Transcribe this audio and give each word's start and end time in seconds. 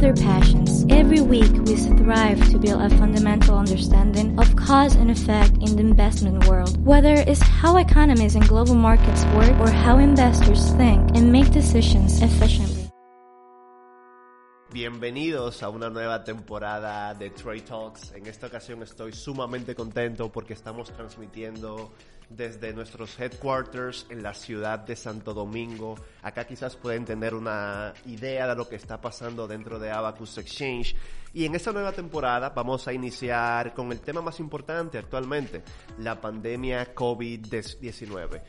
their 0.00 0.14
passions. 0.14 0.86
Every 0.88 1.20
week, 1.20 1.52
we 1.66 1.76
strive 1.76 2.40
to 2.50 2.58
build 2.58 2.80
a 2.80 2.88
fundamental 2.96 3.58
understanding 3.58 4.38
of 4.38 4.56
cause 4.56 4.96
and 4.96 5.10
effect 5.10 5.52
in 5.60 5.76
the 5.76 5.80
investment 5.80 6.46
world, 6.48 6.82
whether 6.84 7.14
it's 7.14 7.42
how 7.42 7.76
economies 7.76 8.34
and 8.34 8.46
global 8.48 8.74
markets 8.74 9.24
work 9.36 9.52
or 9.60 9.70
how 9.70 9.98
investors 9.98 10.72
think 10.72 11.14
and 11.14 11.30
make 11.30 11.50
decisions 11.52 12.22
efficiently. 12.22 12.90
Bienvenidos 14.72 15.64
a 15.64 15.68
una 15.68 15.90
nueva 15.90 16.22
temporada 16.22 17.12
de 17.12 17.30
Trade 17.30 17.62
Talks. 17.62 18.12
En 18.12 18.26
esta 18.26 18.46
ocasión 18.46 18.82
estoy 18.84 19.12
sumamente 19.12 19.74
contento 19.74 20.30
porque 20.30 20.54
estamos 20.54 20.92
transmitiendo 20.92 21.90
desde 22.30 22.72
nuestros 22.72 23.18
headquarters 23.18 24.06
en 24.08 24.22
la 24.22 24.32
ciudad 24.32 24.78
de 24.78 24.96
Santo 24.96 25.34
Domingo. 25.34 25.96
Acá 26.22 26.46
quizás 26.46 26.76
pueden 26.76 27.04
tener 27.04 27.34
una 27.34 27.92
idea 28.06 28.46
de 28.46 28.54
lo 28.54 28.68
que 28.68 28.76
está 28.76 29.00
pasando 29.00 29.46
dentro 29.46 29.78
de 29.78 29.90
Abacus 29.90 30.38
Exchange. 30.38 30.96
Y 31.34 31.44
en 31.44 31.54
esta 31.54 31.72
nueva 31.72 31.92
temporada 31.92 32.50
vamos 32.50 32.88
a 32.88 32.92
iniciar 32.92 33.74
con 33.74 33.92
el 33.92 34.00
tema 34.00 34.22
más 34.22 34.40
importante 34.40 34.98
actualmente, 34.98 35.62
la 35.98 36.20
pandemia 36.20 36.94
COVID-19. 36.94 38.40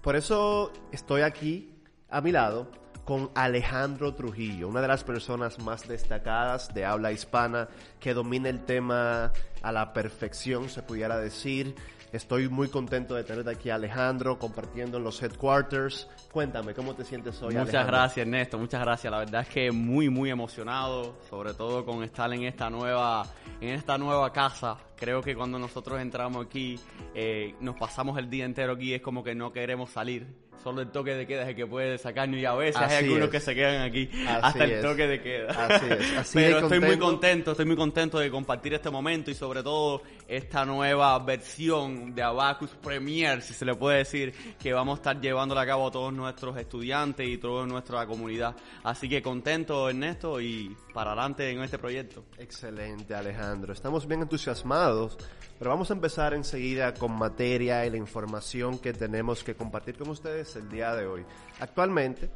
Por 0.00 0.16
eso 0.16 0.72
estoy 0.92 1.22
aquí 1.22 1.74
a 2.08 2.20
mi 2.20 2.32
lado 2.32 2.70
con 3.10 3.28
Alejandro 3.34 4.14
Trujillo, 4.14 4.68
una 4.68 4.80
de 4.80 4.86
las 4.86 5.02
personas 5.02 5.58
más 5.58 5.88
destacadas 5.88 6.72
de 6.72 6.84
habla 6.84 7.10
hispana 7.10 7.66
que 7.98 8.14
domina 8.14 8.48
el 8.48 8.64
tema 8.64 9.32
a 9.62 9.72
la 9.72 9.92
perfección, 9.92 10.68
se 10.68 10.84
pudiera 10.84 11.18
decir. 11.18 11.74
Estoy 12.12 12.48
muy 12.48 12.68
contento 12.68 13.16
de 13.16 13.24
tener 13.24 13.48
aquí 13.48 13.68
a 13.68 13.74
Alejandro 13.74 14.38
compartiendo 14.38 14.98
en 14.98 15.02
los 15.02 15.20
headquarters. 15.20 16.08
Cuéntame, 16.30 16.72
¿cómo 16.72 16.94
te 16.94 17.04
sientes 17.04 17.42
hoy? 17.42 17.56
Muchas 17.56 17.84
gracias, 17.84 18.18
Ernesto. 18.18 18.60
Muchas 18.60 18.80
gracias. 18.80 19.10
La 19.10 19.18
verdad 19.18 19.42
es 19.42 19.48
que 19.48 19.72
muy, 19.72 20.08
muy 20.08 20.30
emocionado, 20.30 21.16
sobre 21.28 21.52
todo 21.54 21.84
con 21.84 22.04
estar 22.04 22.32
en 22.32 22.44
esta 22.44 22.70
nueva, 22.70 23.26
en 23.60 23.70
esta 23.70 23.98
nueva 23.98 24.32
casa. 24.32 24.76
Creo 24.94 25.20
que 25.20 25.34
cuando 25.34 25.58
nosotros 25.58 26.00
entramos 26.00 26.46
aquí, 26.46 26.78
eh, 27.12 27.56
nos 27.58 27.74
pasamos 27.74 28.16
el 28.18 28.30
día 28.30 28.44
entero 28.44 28.74
aquí, 28.74 28.94
es 28.94 29.02
como 29.02 29.24
que 29.24 29.34
no 29.34 29.52
queremos 29.52 29.90
salir 29.90 30.48
solo 30.62 30.82
el 30.82 30.90
toque 30.90 31.14
de 31.14 31.26
queda 31.26 31.42
es 31.42 31.48
el 31.48 31.56
que 31.56 31.66
puede 31.66 31.98
sacarnos 31.98 32.38
y 32.38 32.44
a 32.44 32.54
veces 32.54 32.80
hay 32.80 33.04
algunos 33.04 33.28
que 33.28 33.40
se 33.40 33.54
quedan 33.54 33.82
aquí 33.82 34.08
hasta 34.26 34.64
el 34.64 34.82
toque 34.82 35.06
de 35.06 35.20
queda. 35.20 35.66
Así 35.66 35.86
es. 35.90 36.30
Pero 36.34 36.58
estoy 36.60 36.80
muy 36.80 36.98
contento, 36.98 37.52
estoy 37.52 37.66
muy 37.66 37.76
contento 37.76 38.18
de 38.18 38.30
compartir 38.30 38.74
este 38.74 38.90
momento 38.90 39.30
y 39.30 39.34
sobre 39.34 39.62
todo 39.62 40.02
esta 40.28 40.64
nueva 40.64 41.18
versión 41.18 42.14
de 42.14 42.22
Abacus 42.22 42.70
Premier, 42.82 43.42
si 43.42 43.54
se 43.54 43.64
le 43.64 43.74
puede 43.74 43.98
decir, 43.98 44.32
que 44.58 44.72
vamos 44.72 44.98
a 44.98 45.00
estar 45.00 45.20
llevándola 45.20 45.62
a 45.62 45.66
cabo 45.66 45.88
a 45.88 45.90
todos 45.90 46.12
nuestros 46.12 46.56
estudiantes 46.56 47.28
y 47.28 47.38
toda 47.38 47.66
nuestra 47.66 48.06
comunidad. 48.06 48.54
Así 48.84 49.08
que 49.08 49.22
contento, 49.22 49.88
Ernesto, 49.88 50.40
y 50.40 50.76
para 50.92 51.12
adelante 51.12 51.50
en 51.50 51.62
este 51.62 51.78
proyecto. 51.78 52.24
Excelente, 52.38 53.14
Alejandro. 53.14 53.72
Estamos 53.72 54.06
bien 54.06 54.22
entusiasmados, 54.22 55.16
pero 55.60 55.72
vamos 55.72 55.90
a 55.90 55.92
empezar 55.92 56.32
enseguida 56.32 56.94
con 56.94 57.12
materia 57.12 57.84
y 57.84 57.90
la 57.90 57.98
información 57.98 58.78
que 58.78 58.94
tenemos 58.94 59.44
que 59.44 59.54
compartir 59.54 59.98
con 59.98 60.08
ustedes 60.08 60.56
el 60.56 60.70
día 60.70 60.94
de 60.94 61.06
hoy. 61.06 61.22
Actualmente 61.60 62.30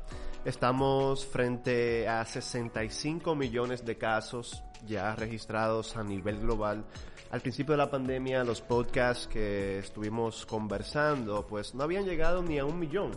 estamos 0.45 1.25
frente 1.25 2.07
a 2.07 2.23
65 2.27 3.35
millones 3.35 3.83
de 3.83 3.97
casos 3.97 4.63
ya 4.87 5.17
registrados 5.17 5.97
a 5.97 6.05
nivel 6.05 6.39
global. 6.39 6.85
Al 7.31 7.41
principio 7.41 7.73
de 7.73 7.79
la 7.79 7.91
pandemia, 7.91 8.45
los 8.45 8.61
podcasts 8.61 9.27
que 9.27 9.79
estuvimos 9.79 10.45
conversando, 10.45 11.47
pues 11.47 11.75
no 11.75 11.83
habían 11.83 12.05
llegado 12.05 12.43
ni 12.43 12.59
a 12.59 12.67
un 12.67 12.79
millón. 12.79 13.13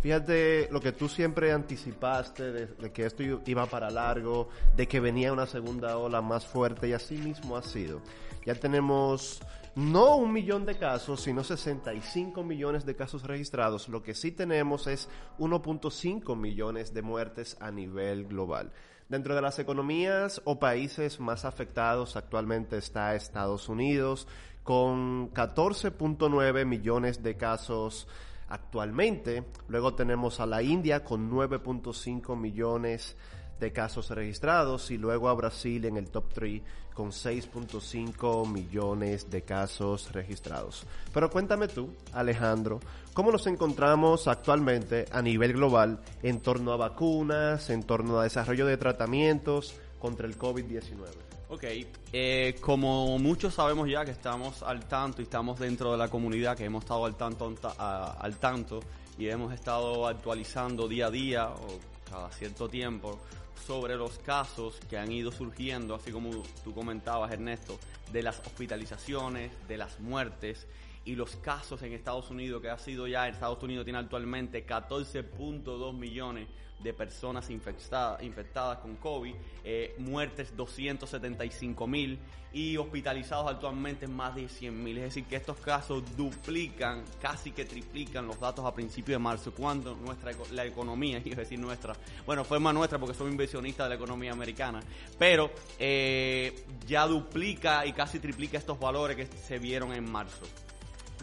Fíjate 0.00 0.68
lo 0.70 0.80
que 0.80 0.92
tú 0.92 1.08
siempre 1.08 1.52
anticipaste 1.52 2.52
de, 2.52 2.92
que 2.92 3.04
esto 3.04 3.22
iba 3.22 3.66
para 3.66 3.90
largo, 3.90 4.48
de 4.74 4.88
que 4.88 4.98
venía 4.98 5.30
una 5.30 5.46
segunda 5.46 5.98
ola 5.98 6.22
más 6.22 6.46
fuerte 6.46 6.88
y 6.88 6.94
así 6.94 7.18
mismo 7.18 7.54
ha 7.56 7.62
sido. 7.62 8.00
Ya 8.46 8.54
tenemos 8.54 9.42
no 9.74 10.16
un 10.16 10.32
millón 10.32 10.64
de 10.64 10.78
casos, 10.78 11.20
sino 11.20 11.44
65 11.44 12.42
millones 12.42 12.86
de 12.86 12.96
casos 12.96 13.24
registrados. 13.24 13.90
Lo 13.90 14.02
que 14.02 14.14
sí 14.14 14.32
tenemos 14.32 14.86
es 14.86 15.10
1.5 15.38 16.34
millones 16.34 16.94
de 16.94 17.02
muertes 17.02 17.58
a 17.60 17.70
nivel 17.70 18.26
global. 18.26 18.72
Dentro 19.10 19.34
de 19.34 19.42
las 19.42 19.58
economías 19.58 20.40
o 20.44 20.58
países 20.58 21.20
más 21.20 21.44
afectados 21.44 22.16
actualmente 22.16 22.78
está 22.78 23.14
Estados 23.14 23.68
Unidos 23.68 24.26
con 24.62 25.30
14.9 25.34 26.64
millones 26.64 27.22
de 27.22 27.36
casos 27.36 28.06
actualmente. 28.50 29.44
Luego 29.68 29.94
tenemos 29.94 30.40
a 30.40 30.46
la 30.46 30.62
India 30.62 31.02
con 31.02 31.30
9.5 31.30 32.36
millones 32.36 33.16
de 33.58 33.72
casos 33.72 34.10
registrados 34.10 34.90
y 34.90 34.98
luego 34.98 35.28
a 35.28 35.34
Brasil 35.34 35.84
en 35.84 35.96
el 35.96 36.10
top 36.10 36.32
3 36.32 36.62
con 36.94 37.10
6.5 37.10 38.50
millones 38.50 39.30
de 39.30 39.42
casos 39.42 40.12
registrados. 40.12 40.86
Pero 41.12 41.30
cuéntame 41.30 41.68
tú, 41.68 41.90
Alejandro, 42.12 42.80
¿cómo 43.14 43.30
nos 43.30 43.46
encontramos 43.46 44.28
actualmente 44.28 45.06
a 45.12 45.22
nivel 45.22 45.52
global 45.52 46.00
en 46.22 46.40
torno 46.40 46.72
a 46.72 46.76
vacunas, 46.76 47.70
en 47.70 47.84
torno 47.84 48.18
a 48.18 48.24
desarrollo 48.24 48.66
de 48.66 48.76
tratamientos 48.76 49.74
contra 49.98 50.26
el 50.26 50.36
COVID-19? 50.36 51.29
Ok, 51.52 51.64
eh, 52.12 52.54
como 52.60 53.18
muchos 53.18 53.54
sabemos 53.54 53.88
ya 53.88 54.04
que 54.04 54.12
estamos 54.12 54.62
al 54.62 54.86
tanto 54.86 55.20
y 55.20 55.24
estamos 55.24 55.58
dentro 55.58 55.90
de 55.90 55.98
la 55.98 56.06
comunidad, 56.06 56.56
que 56.56 56.64
hemos 56.64 56.84
estado 56.84 57.04
al 57.06 57.16
tanto, 57.16 57.52
al 57.76 58.36
tanto 58.36 58.78
y 59.18 59.26
hemos 59.26 59.52
estado 59.52 60.06
actualizando 60.06 60.86
día 60.86 61.06
a 61.06 61.10
día 61.10 61.48
o 61.48 61.80
cada 62.08 62.30
cierto 62.30 62.68
tiempo 62.68 63.18
sobre 63.66 63.96
los 63.96 64.16
casos 64.20 64.78
que 64.88 64.96
han 64.96 65.10
ido 65.10 65.32
surgiendo, 65.32 65.96
así 65.96 66.12
como 66.12 66.30
tú 66.62 66.72
comentabas 66.72 67.32
Ernesto, 67.32 67.80
de 68.12 68.22
las 68.22 68.38
hospitalizaciones, 68.38 69.50
de 69.66 69.76
las 69.76 69.98
muertes 69.98 70.68
y 71.04 71.16
los 71.16 71.34
casos 71.34 71.82
en 71.82 71.92
Estados 71.94 72.30
Unidos, 72.30 72.62
que 72.62 72.70
ha 72.70 72.78
sido 72.78 73.08
ya, 73.08 73.26
Estados 73.26 73.60
Unidos 73.60 73.84
tiene 73.84 73.98
actualmente 73.98 74.64
14.2 74.64 75.94
millones 75.94 76.46
de 76.82 76.92
personas 76.92 77.50
infectadas, 77.50 78.22
infectadas 78.22 78.78
con 78.78 78.96
COVID, 78.96 79.34
eh, 79.64 79.94
muertes 79.98 80.56
275 80.56 81.86
mil 81.86 82.18
y 82.52 82.76
hospitalizados 82.76 83.48
actualmente 83.50 84.08
más 84.08 84.34
de 84.34 84.48
100 84.48 84.82
mil. 84.82 84.98
Es 84.98 85.04
decir, 85.04 85.24
que 85.24 85.36
estos 85.36 85.58
casos 85.58 86.02
duplican, 86.16 87.04
casi 87.20 87.52
que 87.52 87.64
triplican 87.64 88.26
los 88.26 88.40
datos 88.40 88.64
a 88.64 88.74
principios 88.74 89.16
de 89.16 89.22
marzo, 89.22 89.52
cuando 89.52 89.94
nuestra 89.94 90.32
la 90.52 90.64
economía, 90.64 91.18
es 91.24 91.36
decir, 91.36 91.58
nuestra, 91.58 91.94
bueno, 92.26 92.44
fue 92.44 92.58
más 92.58 92.74
nuestra 92.74 92.98
porque 92.98 93.14
soy 93.14 93.30
inversionista 93.30 93.84
de 93.84 93.90
la 93.90 93.94
economía 93.94 94.32
americana, 94.32 94.80
pero 95.18 95.50
eh, 95.78 96.64
ya 96.86 97.06
duplica 97.06 97.86
y 97.86 97.92
casi 97.92 98.18
triplica 98.18 98.58
estos 98.58 98.78
valores 98.78 99.16
que 99.16 99.26
se 99.26 99.58
vieron 99.58 99.92
en 99.92 100.10
marzo. 100.10 100.46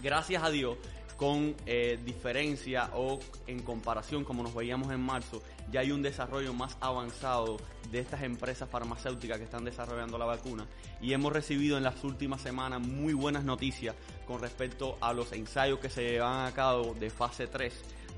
Gracias 0.01 0.43
a 0.43 0.49
Dios, 0.51 0.77
con 1.17 1.55
eh, 1.65 1.99
diferencia 2.05 2.91
o 2.93 3.19
en 3.47 3.59
comparación 3.63 4.23
como 4.23 4.43
nos 4.43 4.53
veíamos 4.53 4.91
en 4.91 5.01
marzo, 5.01 5.41
ya 5.71 5.81
hay 5.81 5.91
un 5.91 6.01
desarrollo 6.01 6.53
más 6.53 6.77
avanzado 6.79 7.57
de 7.91 7.99
estas 7.99 8.23
empresas 8.23 8.69
farmacéuticas 8.69 9.37
que 9.37 9.43
están 9.43 9.65
desarrollando 9.65 10.17
la 10.17 10.25
vacuna. 10.25 10.67
Y 11.01 11.13
hemos 11.13 11.33
recibido 11.33 11.77
en 11.77 11.83
las 11.83 12.03
últimas 12.03 12.41
semanas 12.41 12.81
muy 12.81 13.13
buenas 13.13 13.43
noticias 13.43 13.95
con 14.25 14.41
respecto 14.41 14.97
a 15.01 15.11
los 15.11 15.33
ensayos 15.33 15.79
que 15.79 15.89
se 15.89 16.03
llevan 16.03 16.45
a 16.45 16.53
cabo 16.53 16.93
de 16.93 17.09
fase 17.09 17.47
3 17.47 17.73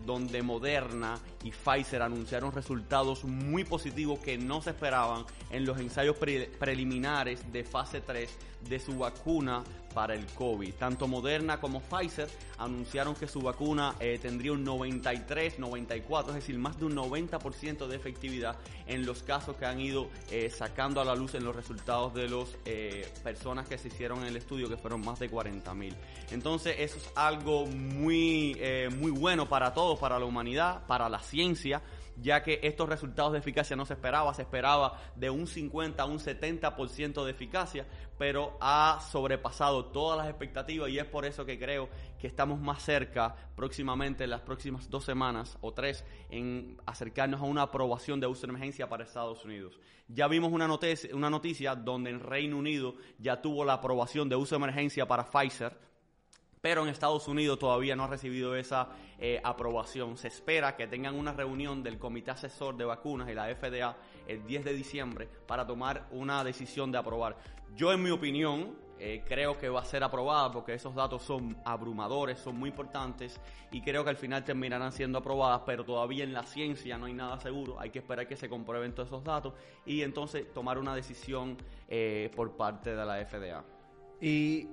donde 0.05 0.41
Moderna 0.41 1.19
y 1.43 1.51
Pfizer 1.51 2.01
anunciaron 2.01 2.51
resultados 2.51 3.23
muy 3.23 3.63
positivos 3.63 4.19
que 4.19 4.37
no 4.37 4.61
se 4.61 4.71
esperaban 4.71 5.25
en 5.51 5.65
los 5.65 5.79
ensayos 5.79 6.15
preliminares 6.17 7.51
de 7.51 7.63
fase 7.63 8.01
3 8.01 8.29
de 8.69 8.79
su 8.79 8.97
vacuna 8.97 9.63
para 9.93 10.13
el 10.13 10.25
COVID. 10.27 10.73
Tanto 10.75 11.07
Moderna 11.07 11.59
como 11.59 11.81
Pfizer 11.81 12.29
anunciaron 12.57 13.15
que 13.15 13.27
su 13.27 13.41
vacuna 13.41 13.95
eh, 13.99 14.19
tendría 14.21 14.51
un 14.51 14.63
93, 14.63 15.59
94, 15.59 16.31
es 16.31 16.35
decir, 16.35 16.57
más 16.57 16.77
de 16.79 16.85
un 16.85 16.95
90% 16.95 17.87
de 17.87 17.95
efectividad 17.95 18.57
en 18.87 19.05
los 19.05 19.23
casos 19.23 19.55
que 19.55 19.65
han 19.65 19.79
ido 19.79 20.09
eh, 20.31 20.49
sacando 20.49 21.01
a 21.01 21.05
la 21.05 21.15
luz 21.15 21.35
en 21.35 21.43
los 21.43 21.55
resultados 21.55 22.13
de 22.13 22.29
las 22.29 22.57
eh, 22.65 23.11
personas 23.23 23.67
que 23.67 23.77
se 23.77 23.87
hicieron 23.87 24.19
en 24.19 24.27
el 24.27 24.37
estudio, 24.37 24.69
que 24.69 24.77
fueron 24.77 25.01
más 25.01 25.19
de 25.19 25.29
40 25.29 25.73
mil. 25.73 25.95
Entonces, 26.31 26.75
eso 26.79 26.97
es 26.97 27.11
algo 27.15 27.65
muy, 27.65 28.59
muy 28.97 29.11
bueno 29.11 29.47
para 29.47 29.73
todos, 29.73 29.99
para 29.99 30.19
la 30.19 30.25
humanidad, 30.25 30.85
para 30.87 31.09
la 31.09 31.19
ciencia 31.19 31.81
ya 32.21 32.43
que 32.43 32.59
estos 32.63 32.89
resultados 32.89 33.33
de 33.33 33.39
eficacia 33.39 33.75
no 33.75 33.85
se 33.85 33.93
esperaba, 33.93 34.33
se 34.33 34.41
esperaba 34.41 34.99
de 35.15 35.29
un 35.29 35.47
50 35.47 36.01
a 36.01 36.05
un 36.05 36.19
70% 36.19 37.23
de 37.23 37.31
eficacia, 37.31 37.85
pero 38.17 38.57
ha 38.59 38.99
sobrepasado 39.11 39.85
todas 39.85 40.17
las 40.17 40.27
expectativas 40.27 40.89
y 40.89 40.99
es 40.99 41.05
por 41.05 41.25
eso 41.25 41.45
que 41.45 41.57
creo 41.57 41.89
que 42.19 42.27
estamos 42.27 42.59
más 42.59 42.83
cerca 42.83 43.35
próximamente, 43.55 44.25
en 44.25 44.29
las 44.31 44.41
próximas 44.41 44.89
dos 44.89 45.05
semanas 45.05 45.57
o 45.61 45.73
tres, 45.73 46.03
en 46.29 46.77
acercarnos 46.85 47.41
a 47.41 47.45
una 47.45 47.63
aprobación 47.63 48.19
de 48.19 48.27
uso 48.27 48.47
de 48.47 48.51
emergencia 48.51 48.89
para 48.89 49.03
Estados 49.03 49.43
Unidos. 49.45 49.79
Ya 50.07 50.27
vimos 50.27 50.51
una 50.51 50.67
noticia, 50.67 51.15
una 51.15 51.29
noticia 51.29 51.75
donde 51.75 52.09
en 52.09 52.19
Reino 52.19 52.57
Unido 52.57 52.95
ya 53.19 53.41
tuvo 53.41 53.63
la 53.63 53.73
aprobación 53.73 54.27
de 54.27 54.35
uso 54.35 54.55
de 54.55 54.63
emergencia 54.63 55.07
para 55.07 55.29
Pfizer, 55.29 55.88
pero 56.61 56.83
en 56.83 56.89
Estados 56.89 57.27
Unidos 57.27 57.59
todavía 57.59 57.95
no 57.95 58.03
ha 58.03 58.07
recibido 58.07 58.55
esa 58.55 58.89
eh, 59.17 59.39
aprobación. 59.43 60.17
Se 60.17 60.27
espera 60.27 60.75
que 60.75 60.87
tengan 60.87 61.15
una 61.15 61.33
reunión 61.33 61.83
del 61.83 61.97
Comité 61.97 62.31
Asesor 62.31 62.75
de 62.75 62.85
Vacunas 62.85 63.29
y 63.29 63.33
la 63.33 63.53
FDA 63.55 63.95
el 64.27 64.45
10 64.45 64.65
de 64.65 64.73
diciembre 64.73 65.29
para 65.47 65.65
tomar 65.65 66.07
una 66.11 66.43
decisión 66.43 66.91
de 66.91 66.97
aprobar. 66.97 67.37
Yo, 67.75 67.93
en 67.93 68.03
mi 68.03 68.09
opinión, 68.09 68.75
eh, 69.01 69.23
creo 69.25 69.57
que 69.57 69.69
va 69.69 69.79
a 69.79 69.85
ser 69.85 70.03
aprobada 70.03 70.51
porque 70.51 70.73
esos 70.73 70.93
datos 70.93 71.23
son 71.23 71.57
abrumadores, 71.63 72.37
son 72.39 72.57
muy 72.57 72.69
importantes 72.69 73.39
y 73.71 73.81
creo 73.81 74.03
que 74.03 74.09
al 74.09 74.17
final 74.17 74.43
terminarán 74.43 74.91
siendo 74.91 75.19
aprobadas, 75.19 75.61
pero 75.65 75.85
todavía 75.85 76.25
en 76.25 76.33
la 76.33 76.43
ciencia 76.43 76.97
no 76.97 77.05
hay 77.05 77.13
nada 77.13 77.39
seguro, 77.39 77.79
hay 77.79 77.91
que 77.91 77.99
esperar 77.99 78.27
que 78.27 78.35
se 78.35 78.49
comprueben 78.49 78.93
todos 78.93 79.07
esos 79.07 79.23
datos 79.23 79.53
y 79.85 80.01
entonces 80.01 80.51
tomar 80.53 80.77
una 80.77 80.93
decisión 80.93 81.55
eh, 81.87 82.29
por 82.35 82.57
parte 82.57 82.93
de 82.93 83.05
la 83.05 83.25
FDA. 83.25 83.63
Y 84.19 84.67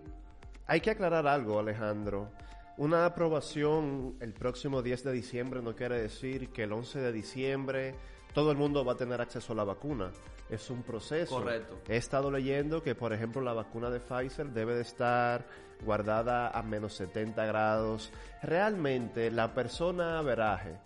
hay 0.67 0.81
que 0.81 0.91
aclarar 0.91 1.27
algo, 1.27 1.59
Alejandro. 1.59 2.31
Una 2.77 3.07
aprobación 3.07 4.17
el 4.21 4.35
próximo 4.35 4.83
10 4.83 5.05
de 5.05 5.13
diciembre 5.13 5.63
no 5.63 5.75
quiere 5.75 6.01
decir 6.01 6.51
que 6.51 6.65
el 6.65 6.73
11 6.73 6.99
de 6.99 7.13
diciembre 7.13 7.95
todo 8.35 8.51
el 8.51 8.59
mundo 8.59 8.85
va 8.85 8.93
a 8.93 8.97
tener 8.97 9.21
acceso 9.21 9.55
a 9.55 9.57
la 9.57 9.65
vacuna. 9.65 10.11
Es 10.51 10.69
un 10.69 10.83
proceso. 10.83 11.37
Correcto. 11.37 11.79
He 11.89 11.97
estado 11.97 12.31
leyendo 12.31 12.83
que, 12.83 12.95
por 12.95 13.13
ejemplo, 13.13 13.41
la 13.41 13.55
vacuna 13.55 13.89
de 13.89 13.99
Pfizer 13.99 14.49
debe 14.49 14.75
de 14.75 14.83
estar 14.83 15.47
guardada 15.83 16.51
a 16.51 16.63
menos 16.63 16.95
70 16.95 17.47
grados. 17.47 18.12
Realmente, 18.43 19.31
la 19.31 19.55
persona 19.55 20.21
veraje, 20.21 20.77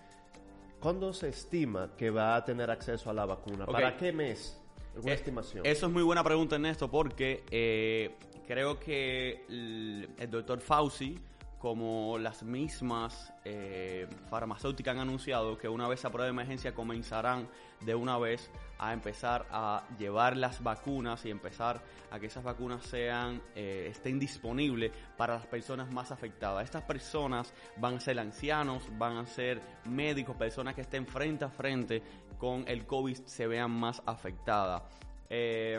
¿cuándo 0.79 1.13
se 1.13 1.31
estima 1.31 1.91
que 1.97 2.11
va 2.11 2.37
a 2.37 2.45
tener 2.45 2.71
acceso 2.71 3.11
a 3.11 3.13
la 3.13 3.27
vacuna? 3.27 3.67
¿Para 3.67 3.97
qué 3.97 4.13
mes? 4.13 4.60
¿Alguna 4.95 5.13
Eh, 5.13 5.17
estimación? 5.17 5.67
Eso 5.67 5.87
es 5.87 5.93
muy 5.93 6.03
buena 6.03 6.23
pregunta, 6.25 6.57
Ernesto, 6.57 6.91
porque 6.91 7.43
eh, 7.51 8.11
creo 8.47 8.79
que 8.79 9.45
el, 9.49 10.09
el 10.19 10.31
doctor 10.31 10.61
Fauci, 10.61 11.19
como 11.61 12.17
las 12.17 12.43
mismas 12.43 13.35
eh, 13.45 14.09
farmacéuticas 14.31 14.95
han 14.95 15.01
anunciado, 15.03 15.59
que 15.59 15.69
una 15.69 15.87
vez 15.89 16.01
se 16.01 16.07
apruebe 16.07 16.31
emergencia 16.31 16.75
comenzarán 16.75 17.49
de 17.83 17.95
una 17.95 18.17
vez 18.17 18.51
a 18.79 18.95
empezar 18.95 19.47
a 19.51 19.85
llevar 19.99 20.39
las 20.39 20.63
vacunas 20.63 21.23
y 21.27 21.31
empezar 21.31 21.83
a 22.11 22.19
que 22.19 22.27
esas 22.27 22.43
vacunas 22.43 22.83
sean 22.85 23.43
eh, 23.55 23.89
estén 23.91 24.19
disponibles 24.19 24.91
para 25.19 25.35
las 25.35 25.47
personas 25.47 25.93
más 25.93 26.11
afectadas. 26.11 26.65
Estas 26.65 26.85
personas 26.85 27.53
van 27.77 27.97
a 27.97 28.01
ser 28.01 28.19
ancianos, 28.19 28.89
van 28.97 29.19
a 29.19 29.27
ser 29.27 29.61
médicos, 29.85 30.37
personas 30.37 30.75
que 30.75 30.81
estén 30.81 31.07
frente 31.07 31.45
a 31.45 31.51
frente 31.51 32.03
con 32.39 32.65
el 32.67 32.87
COVID 32.87 33.19
se 33.27 33.47
vean 33.47 33.71
más 33.71 34.03
afectadas. 34.07 34.83
Eh, 35.29 35.79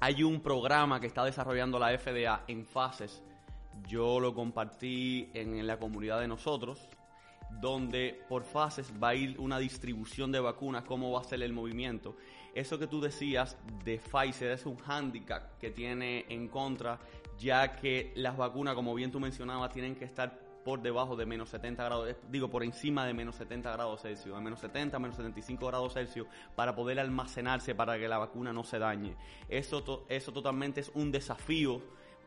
hay 0.00 0.22
un 0.24 0.40
programa 0.40 0.98
que 0.98 1.06
está 1.06 1.24
desarrollando 1.24 1.78
la 1.78 1.96
FDA 1.96 2.42
en 2.48 2.66
fases. 2.66 3.22
Yo 3.88 4.20
lo 4.20 4.34
compartí 4.34 5.30
en 5.34 5.66
la 5.66 5.78
comunidad 5.78 6.20
de 6.20 6.28
nosotros, 6.28 6.88
donde 7.60 8.20
por 8.28 8.44
fases 8.44 8.92
va 9.02 9.08
a 9.08 9.14
ir 9.14 9.38
una 9.40 9.58
distribución 9.58 10.30
de 10.32 10.40
vacunas, 10.40 10.84
cómo 10.84 11.10
va 11.12 11.20
a 11.20 11.24
ser 11.24 11.42
el 11.42 11.52
movimiento. 11.52 12.16
Eso 12.54 12.78
que 12.78 12.86
tú 12.86 13.00
decías 13.00 13.56
de 13.84 13.98
Pfizer 13.98 14.52
es 14.52 14.66
un 14.66 14.76
hándicap 14.76 15.58
que 15.58 15.70
tiene 15.70 16.26
en 16.28 16.48
contra, 16.48 16.98
ya 17.38 17.76
que 17.76 18.12
las 18.16 18.36
vacunas, 18.36 18.74
como 18.74 18.94
bien 18.94 19.10
tú 19.10 19.20
mencionabas, 19.20 19.72
tienen 19.72 19.94
que 19.96 20.04
estar 20.04 20.38
por 20.64 20.82
debajo 20.82 21.16
de 21.16 21.24
menos 21.24 21.48
70 21.48 21.82
grados, 21.84 22.10
eh, 22.10 22.16
digo 22.30 22.50
por 22.50 22.62
encima 22.62 23.06
de 23.06 23.14
menos 23.14 23.36
70 23.36 23.72
grados 23.72 24.02
Celsius, 24.02 24.36
de 24.36 24.42
menos 24.42 24.60
70 24.60 24.98
menos 24.98 25.16
75 25.16 25.66
grados 25.66 25.94
Celsius, 25.94 26.26
para 26.54 26.74
poder 26.76 27.00
almacenarse 27.00 27.74
para 27.74 27.98
que 27.98 28.06
la 28.08 28.18
vacuna 28.18 28.52
no 28.52 28.62
se 28.62 28.78
dañe. 28.78 29.16
Eso, 29.48 29.82
to- 29.82 30.04
eso 30.10 30.32
totalmente 30.32 30.80
es 30.80 30.90
un 30.94 31.10
desafío 31.12 31.80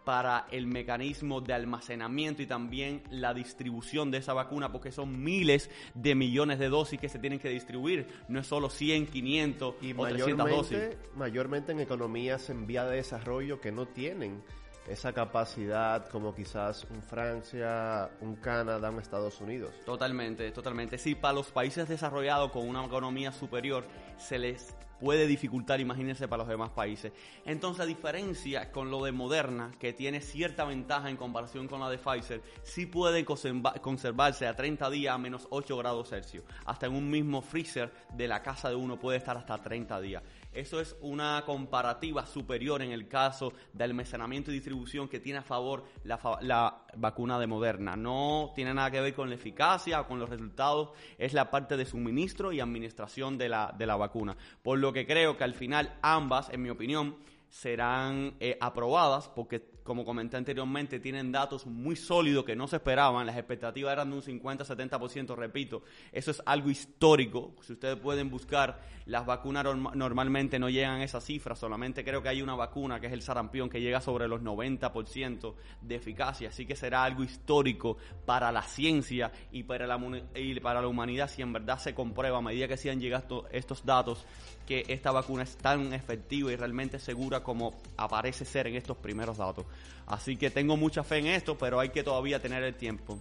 para 0.03 0.47
el 0.51 0.67
mecanismo 0.67 1.41
de 1.41 1.53
almacenamiento 1.53 2.41
y 2.41 2.47
también 2.47 3.03
la 3.09 3.33
distribución 3.33 4.11
de 4.11 4.19
esa 4.19 4.33
vacuna, 4.33 4.71
porque 4.71 4.91
son 4.91 5.23
miles 5.23 5.69
de 5.93 6.15
millones 6.15 6.59
de 6.59 6.69
dosis 6.69 6.99
que 6.99 7.09
se 7.09 7.19
tienen 7.19 7.39
que 7.39 7.49
distribuir, 7.49 8.07
no 8.27 8.39
es 8.39 8.47
solo 8.47 8.69
100, 8.69 9.07
500 9.07 9.75
Y 9.81 9.93
o 9.95 10.05
300 10.05 10.49
dosis. 10.49 10.79
mayormente, 11.15 11.71
en 11.71 11.79
economías 11.79 12.49
en 12.49 12.67
vía 12.67 12.85
de 12.85 12.97
desarrollo 12.97 13.59
que 13.59 13.71
no 13.71 13.87
tienen 13.87 14.43
esa 14.87 15.13
capacidad 15.13 16.07
como 16.09 16.35
quizás 16.35 16.85
un 16.89 17.01
Francia, 17.01 18.09
un 18.19 18.35
Canadá, 18.35 18.89
un 18.89 18.99
Estados 18.99 19.39
Unidos. 19.39 19.71
Totalmente, 19.85 20.51
totalmente. 20.51 20.97
Sí, 20.97 21.15
para 21.15 21.35
los 21.35 21.51
países 21.51 21.87
desarrollados 21.87 22.51
con 22.51 22.67
una 22.67 22.85
economía 22.85 23.31
superior 23.31 23.85
se 24.17 24.39
les 24.39 24.75
puede 25.03 25.27
dificultar, 25.27 25.81
imagínense, 25.81 26.29
para 26.29 26.43
los 26.43 26.47
demás 26.47 26.69
países. 26.69 27.11
Entonces, 27.45 27.81
a 27.81 27.85
diferencia 27.85 28.71
con 28.71 28.89
lo 28.89 29.03
de 29.03 29.11
Moderna, 29.11 29.69
que 29.77 29.91
tiene 29.91 30.21
cierta 30.21 30.63
ventaja 30.63 31.09
en 31.09 31.17
comparación 31.17 31.67
con 31.67 31.81
la 31.81 31.89
de 31.89 31.97
Pfizer, 31.97 32.41
sí 32.63 32.85
puede 32.85 33.25
conserva- 33.25 33.73
conservarse 33.81 34.47
a 34.47 34.55
30 34.55 34.89
días 34.89 35.13
a 35.13 35.17
menos 35.17 35.45
8 35.49 35.75
grados 35.75 36.07
Celsius. 36.09 36.45
Hasta 36.65 36.85
en 36.85 36.93
un 36.93 37.09
mismo 37.09 37.41
freezer 37.41 37.91
de 38.13 38.29
la 38.29 38.41
casa 38.41 38.69
de 38.69 38.75
uno 38.75 38.97
puede 38.97 39.17
estar 39.17 39.35
hasta 39.35 39.57
30 39.57 39.99
días. 39.99 40.23
Eso 40.53 40.79
es 40.79 40.95
una 41.01 41.43
comparativa 41.45 42.25
superior 42.25 42.81
en 42.81 42.91
el 42.91 43.07
caso 43.07 43.53
de 43.73 43.83
almacenamiento 43.83 44.51
y 44.51 44.55
distribución 44.55 45.07
que 45.07 45.19
tiene 45.19 45.39
a 45.39 45.43
favor 45.43 45.85
la, 46.03 46.19
la 46.41 46.85
vacuna 46.95 47.39
de 47.39 47.47
Moderna. 47.47 47.95
No 47.95 48.51
tiene 48.55 48.73
nada 48.73 48.91
que 48.91 49.01
ver 49.01 49.13
con 49.13 49.29
la 49.29 49.35
eficacia 49.35 50.01
o 50.01 50.07
con 50.07 50.19
los 50.19 50.29
resultados, 50.29 50.91
es 51.17 51.33
la 51.33 51.49
parte 51.49 51.77
de 51.77 51.85
suministro 51.85 52.51
y 52.51 52.59
administración 52.59 53.37
de 53.37 53.49
la, 53.49 53.73
de 53.77 53.85
la 53.85 53.95
vacuna. 53.95 54.37
Por 54.61 54.79
lo 54.79 54.93
que 54.93 55.05
creo 55.05 55.37
que 55.37 55.43
al 55.43 55.53
final 55.53 55.97
ambas, 56.01 56.49
en 56.49 56.61
mi 56.61 56.69
opinión, 56.69 57.17
serán 57.49 58.35
eh, 58.39 58.57
aprobadas 58.59 59.29
porque, 59.29 59.72
como 59.83 60.05
comenté 60.05 60.37
anteriormente, 60.37 60.99
tienen 60.99 61.31
datos 61.31 61.65
muy 61.65 61.95
sólidos 61.95 62.45
que 62.45 62.55
no 62.55 62.67
se 62.67 62.77
esperaban. 62.77 63.25
Las 63.25 63.37
expectativas 63.37 63.91
eran 63.93 64.09
de 64.09 64.15
un 64.15 64.21
50-70%, 64.21 65.35
repito. 65.35 65.83
Eso 66.11 66.31
es 66.31 66.41
algo 66.45 66.69
histórico. 66.69 67.53
Si 67.61 67.73
ustedes 67.73 67.97
pueden 67.97 68.29
buscar, 68.29 68.81
las 69.05 69.25
vacunas 69.25 69.63
norma- 69.65 69.91
normalmente 69.95 70.57
no 70.59 70.69
llegan 70.69 71.01
a 71.01 71.03
esa 71.03 71.19
cifra. 71.21 71.55
Solamente 71.55 72.03
creo 72.03 72.21
que 72.23 72.29
hay 72.29 72.41
una 72.41 72.55
vacuna, 72.55 72.99
que 72.99 73.07
es 73.07 73.13
el 73.13 73.21
sarampión, 73.21 73.69
que 73.69 73.81
llega 73.81 73.99
sobre 74.01 74.27
los 74.27 74.41
90% 74.41 75.55
de 75.81 75.95
eficacia. 75.95 76.49
Así 76.49 76.65
que 76.65 76.75
será 76.75 77.03
algo 77.03 77.23
histórico 77.23 77.97
para 78.25 78.51
la 78.51 78.61
ciencia 78.63 79.31
y 79.51 79.63
para 79.63 79.85
la, 79.87 79.99
y 80.35 80.59
para 80.59 80.81
la 80.81 80.87
humanidad 80.87 81.29
si 81.29 81.41
en 81.41 81.53
verdad 81.53 81.77
se 81.79 81.93
comprueba 81.93 82.37
a 82.37 82.41
medida 82.41 82.67
que 82.67 82.77
sigan 82.77 82.99
llegando 82.99 83.47
estos 83.51 83.85
datos 83.85 84.25
que 84.65 84.85
esta 84.87 85.11
vacuna 85.11 85.43
es 85.43 85.57
tan 85.57 85.91
efectiva 85.93 86.51
y 86.51 86.55
realmente 86.55 86.97
segura 86.97 87.43
como 87.43 87.73
aparece 87.97 88.45
ser 88.45 88.67
en 88.67 88.75
estos 88.75 88.95
primeros 88.97 89.37
datos. 89.37 89.65
Así 90.07 90.35
que 90.35 90.49
tengo 90.49 90.77
mucha 90.77 91.03
fe 91.03 91.19
en 91.19 91.27
esto, 91.27 91.57
pero 91.57 91.79
hay 91.79 91.89
que 91.89 92.03
todavía 92.03 92.41
tener 92.41 92.63
el 92.63 92.75
tiempo. 92.75 93.19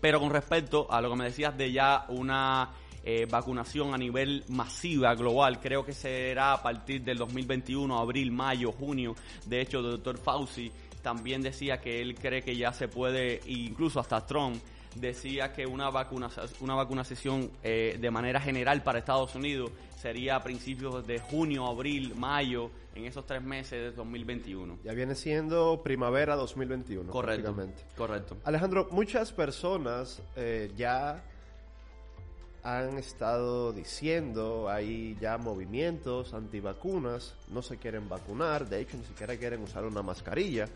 Pero 0.00 0.18
con 0.20 0.30
respecto 0.30 0.90
a 0.90 1.00
lo 1.00 1.10
que 1.10 1.16
me 1.16 1.24
decías 1.24 1.56
de 1.56 1.72
ya 1.72 2.06
una 2.08 2.70
eh, 3.04 3.26
vacunación 3.30 3.94
a 3.94 3.98
nivel 3.98 4.44
masiva, 4.48 5.14
global, 5.14 5.60
creo 5.60 5.84
que 5.84 5.92
será 5.92 6.54
a 6.54 6.62
partir 6.62 7.02
del 7.02 7.18
2021, 7.18 7.98
abril, 7.98 8.32
mayo, 8.32 8.72
junio. 8.72 9.14
De 9.46 9.60
hecho, 9.60 9.78
el 9.78 9.90
doctor 9.92 10.18
Fauci 10.18 10.70
también 11.02 11.42
decía 11.42 11.80
que 11.80 12.00
él 12.00 12.14
cree 12.14 12.42
que 12.42 12.56
ya 12.56 12.72
se 12.72 12.88
puede, 12.88 13.40
incluso 13.46 14.00
hasta 14.00 14.26
Trump, 14.26 14.62
decía 14.94 15.52
que 15.52 15.66
una 15.66 15.90
vacuna 15.90 16.28
una 16.60 16.74
vacunación 16.74 17.50
eh, 17.62 17.96
de 18.00 18.10
manera 18.10 18.40
general 18.40 18.82
para 18.82 18.98
Estados 18.98 19.34
Unidos 19.34 19.70
sería 20.00 20.36
a 20.36 20.42
principios 20.42 21.06
de 21.06 21.18
junio, 21.18 21.66
abril, 21.66 22.14
mayo, 22.16 22.70
en 22.94 23.04
esos 23.04 23.26
tres 23.26 23.42
meses 23.42 23.70
de 23.70 23.92
2021. 23.92 24.78
Ya 24.82 24.92
viene 24.92 25.14
siendo 25.14 25.82
primavera 25.82 26.36
2021. 26.36 27.10
Correcto, 27.10 27.54
correcto. 27.96 28.36
Alejandro, 28.44 28.88
muchas 28.90 29.32
personas 29.32 30.22
eh, 30.36 30.72
ya 30.76 31.22
han 32.62 32.98
estado 32.98 33.72
diciendo, 33.72 34.68
hay 34.68 35.16
ya 35.20 35.38
movimientos 35.38 36.34
antivacunas, 36.34 37.34
no 37.48 37.62
se 37.62 37.78
quieren 37.78 38.08
vacunar, 38.08 38.68
de 38.68 38.80
hecho 38.80 38.96
ni 38.96 39.04
siquiera 39.04 39.36
quieren 39.36 39.62
usar 39.62 39.84
una 39.84 40.02
mascarilla. 40.02 40.68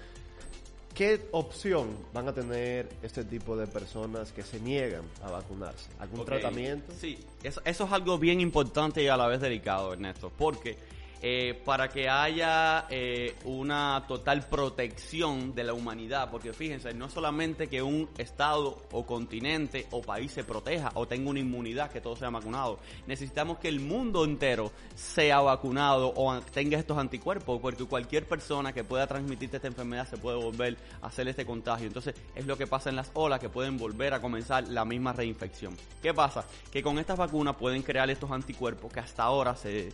¿Qué 0.95 1.27
opción 1.33 1.89
van 2.13 2.29
a 2.29 2.33
tener 2.33 2.89
este 3.03 3.25
tipo 3.25 3.57
de 3.57 3.67
personas 3.67 4.31
que 4.31 4.45
se 4.45 4.61
niegan 4.61 5.03
a 5.25 5.31
vacunarse? 5.31 5.91
¿Algún 5.99 6.25
tratamiento? 6.25 6.93
Sí, 6.97 7.19
eso, 7.43 7.61
eso 7.65 7.85
es 7.85 7.93
algo 7.93 8.17
bien 8.17 8.41
importante 8.41 9.03
y 9.03 9.09
a 9.09 9.17
la 9.17 9.27
vez 9.27 9.41
delicado, 9.41 9.93
Ernesto, 9.93 10.31
porque 10.39 10.77
eh, 11.27 11.59
para 11.65 11.89
que 11.89 12.07
haya 12.07 12.85
eh, 12.91 13.35
una 13.47 14.05
total 14.07 14.47
protección 14.47 15.55
de 15.55 15.65
la 15.65 15.73
humanidad, 15.73 16.31
porque 16.31 16.53
fíjense, 16.53 16.93
no 16.93 17.09
solamente 17.09 17.67
que 17.67 17.81
un 17.81 18.11
estado 18.19 18.83
o 18.93 19.07
continente 19.07 19.87
o 19.91 20.03
país 20.03 20.33
se 20.33 20.45
proteja 20.45 20.93
o 20.97 21.09
tenga 21.09 21.31
una 21.31 21.41
inmunidad, 21.41 21.91
que 21.91 22.03
todos 22.03 22.19
sean 22.19 22.35
vacunados, 22.35 22.79
necesitamos 23.07 23.57
que 23.57 23.69
el 23.69 23.81
mundo 23.81 24.23
entero 24.27 24.71
sea 24.95 25.41
vacunado 25.41 26.13
o 26.15 26.39
tenga 26.43 26.79
estos 26.79 26.99
anticuerpos, 26.99 27.59
porque 27.59 27.87
cualquier 27.87 28.29
persona 28.29 28.75
que 28.75 28.85
pueda 28.85 29.07
transmitirte 29.07 29.57
esta 29.57 29.69
enfermedad 29.69 30.07
se 30.07 30.19
puede 30.19 30.37
volver 30.37 30.77
a 31.01 31.07
hacer 31.07 31.27
este 31.27 31.47
contagio. 31.47 31.87
Entonces, 31.87 32.15
es 32.35 32.45
lo 32.45 32.59
que 32.59 32.67
pasa 32.67 32.91
en 32.91 32.97
las 32.97 33.11
olas 33.15 33.41
que 33.41 33.49
pueden 33.49 33.79
volver 33.79 34.13
a 34.13 34.21
comenzar 34.21 34.69
la 34.69 34.85
misma 34.85 35.15
reinfección. 35.15 35.75
¿Qué 36.03 36.13
pasa? 36.13 36.45
Que 36.71 36.83
con 36.83 36.99
estas 36.99 37.17
vacunas 37.17 37.57
pueden 37.57 37.83
crear 37.83 38.11
estos 38.11 38.31
anticuerpos 38.31 38.93
que 38.93 39.01
hasta 39.01 39.23
ahora 39.23 39.57
se 39.57 39.89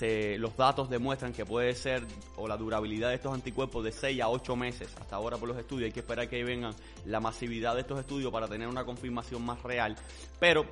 los 0.00 0.56
datos 0.56 0.88
demuestran 0.88 1.32
que 1.32 1.44
puede 1.44 1.74
ser, 1.74 2.06
o 2.36 2.48
la 2.48 2.56
durabilidad 2.56 3.10
de 3.10 3.16
estos 3.16 3.34
anticuerpos 3.34 3.84
de 3.84 3.92
6 3.92 4.20
a 4.20 4.28
8 4.28 4.56
meses, 4.56 4.88
hasta 5.00 5.16
ahora 5.16 5.36
por 5.36 5.48
los 5.48 5.58
estudios, 5.58 5.86
hay 5.86 5.92
que 5.92 6.00
esperar 6.00 6.28
que 6.28 6.42
vengan 6.44 6.74
la 7.06 7.20
masividad 7.20 7.74
de 7.74 7.82
estos 7.82 8.00
estudios 8.00 8.32
para 8.32 8.48
tener 8.48 8.68
una 8.68 8.84
confirmación 8.84 9.44
más 9.44 9.62
real, 9.62 9.96
pero 10.38 10.64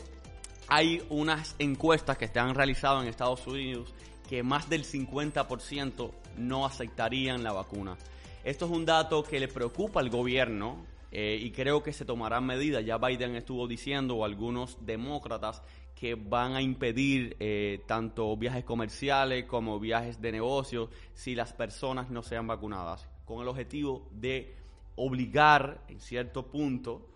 hay 0.69 1.03
unas 1.09 1.57
encuestas 1.59 2.19
que 2.19 2.29
se 2.29 2.39
han 2.39 2.55
realizado 2.55 3.01
en 3.03 3.09
Estados 3.09 3.47
Unidos 3.47 3.93
que 4.29 4.43
más 4.43 4.69
del 4.69 4.85
50% 4.85 6.11
no 6.37 6.67
aceptarían 6.67 7.43
la 7.43 7.53
vacuna. 7.53 7.97
Esto 8.45 8.67
es 8.67 8.71
un 8.71 8.85
dato 8.85 9.23
que 9.25 9.41
le 9.41 9.49
preocupa 9.49 10.01
al 10.01 10.11
gobierno 10.11 10.87
eh, 11.11 11.39
y 11.41 11.51
creo 11.51 11.83
que 11.83 11.93
se 11.93 12.05
tomarán 12.05 12.45
medidas. 12.45 12.85
Ya 12.85 12.99
Biden 12.99 13.35
estuvo 13.35 13.67
diciendo, 13.67 14.17
o 14.17 14.25
algunos 14.25 14.85
demócratas, 14.85 15.63
que 15.99 16.15
van 16.15 16.55
a 16.55 16.63
impedir 16.63 17.37
eh, 17.41 17.83
tanto 17.85 18.37
viajes 18.37 18.63
comerciales 18.63 19.47
como 19.47 19.81
viajes 19.81 20.21
de 20.21 20.31
negocios 20.31 20.91
si 21.13 21.35
las 21.35 21.53
personas 21.53 22.09
no 22.09 22.23
sean 22.23 22.47
vacunadas, 22.47 23.09
con 23.25 23.43
el 23.43 23.49
objetivo 23.49 24.09
de 24.13 24.55
obligar 24.95 25.83
en 25.89 25.99
cierto 25.99 26.47
punto 26.47 27.09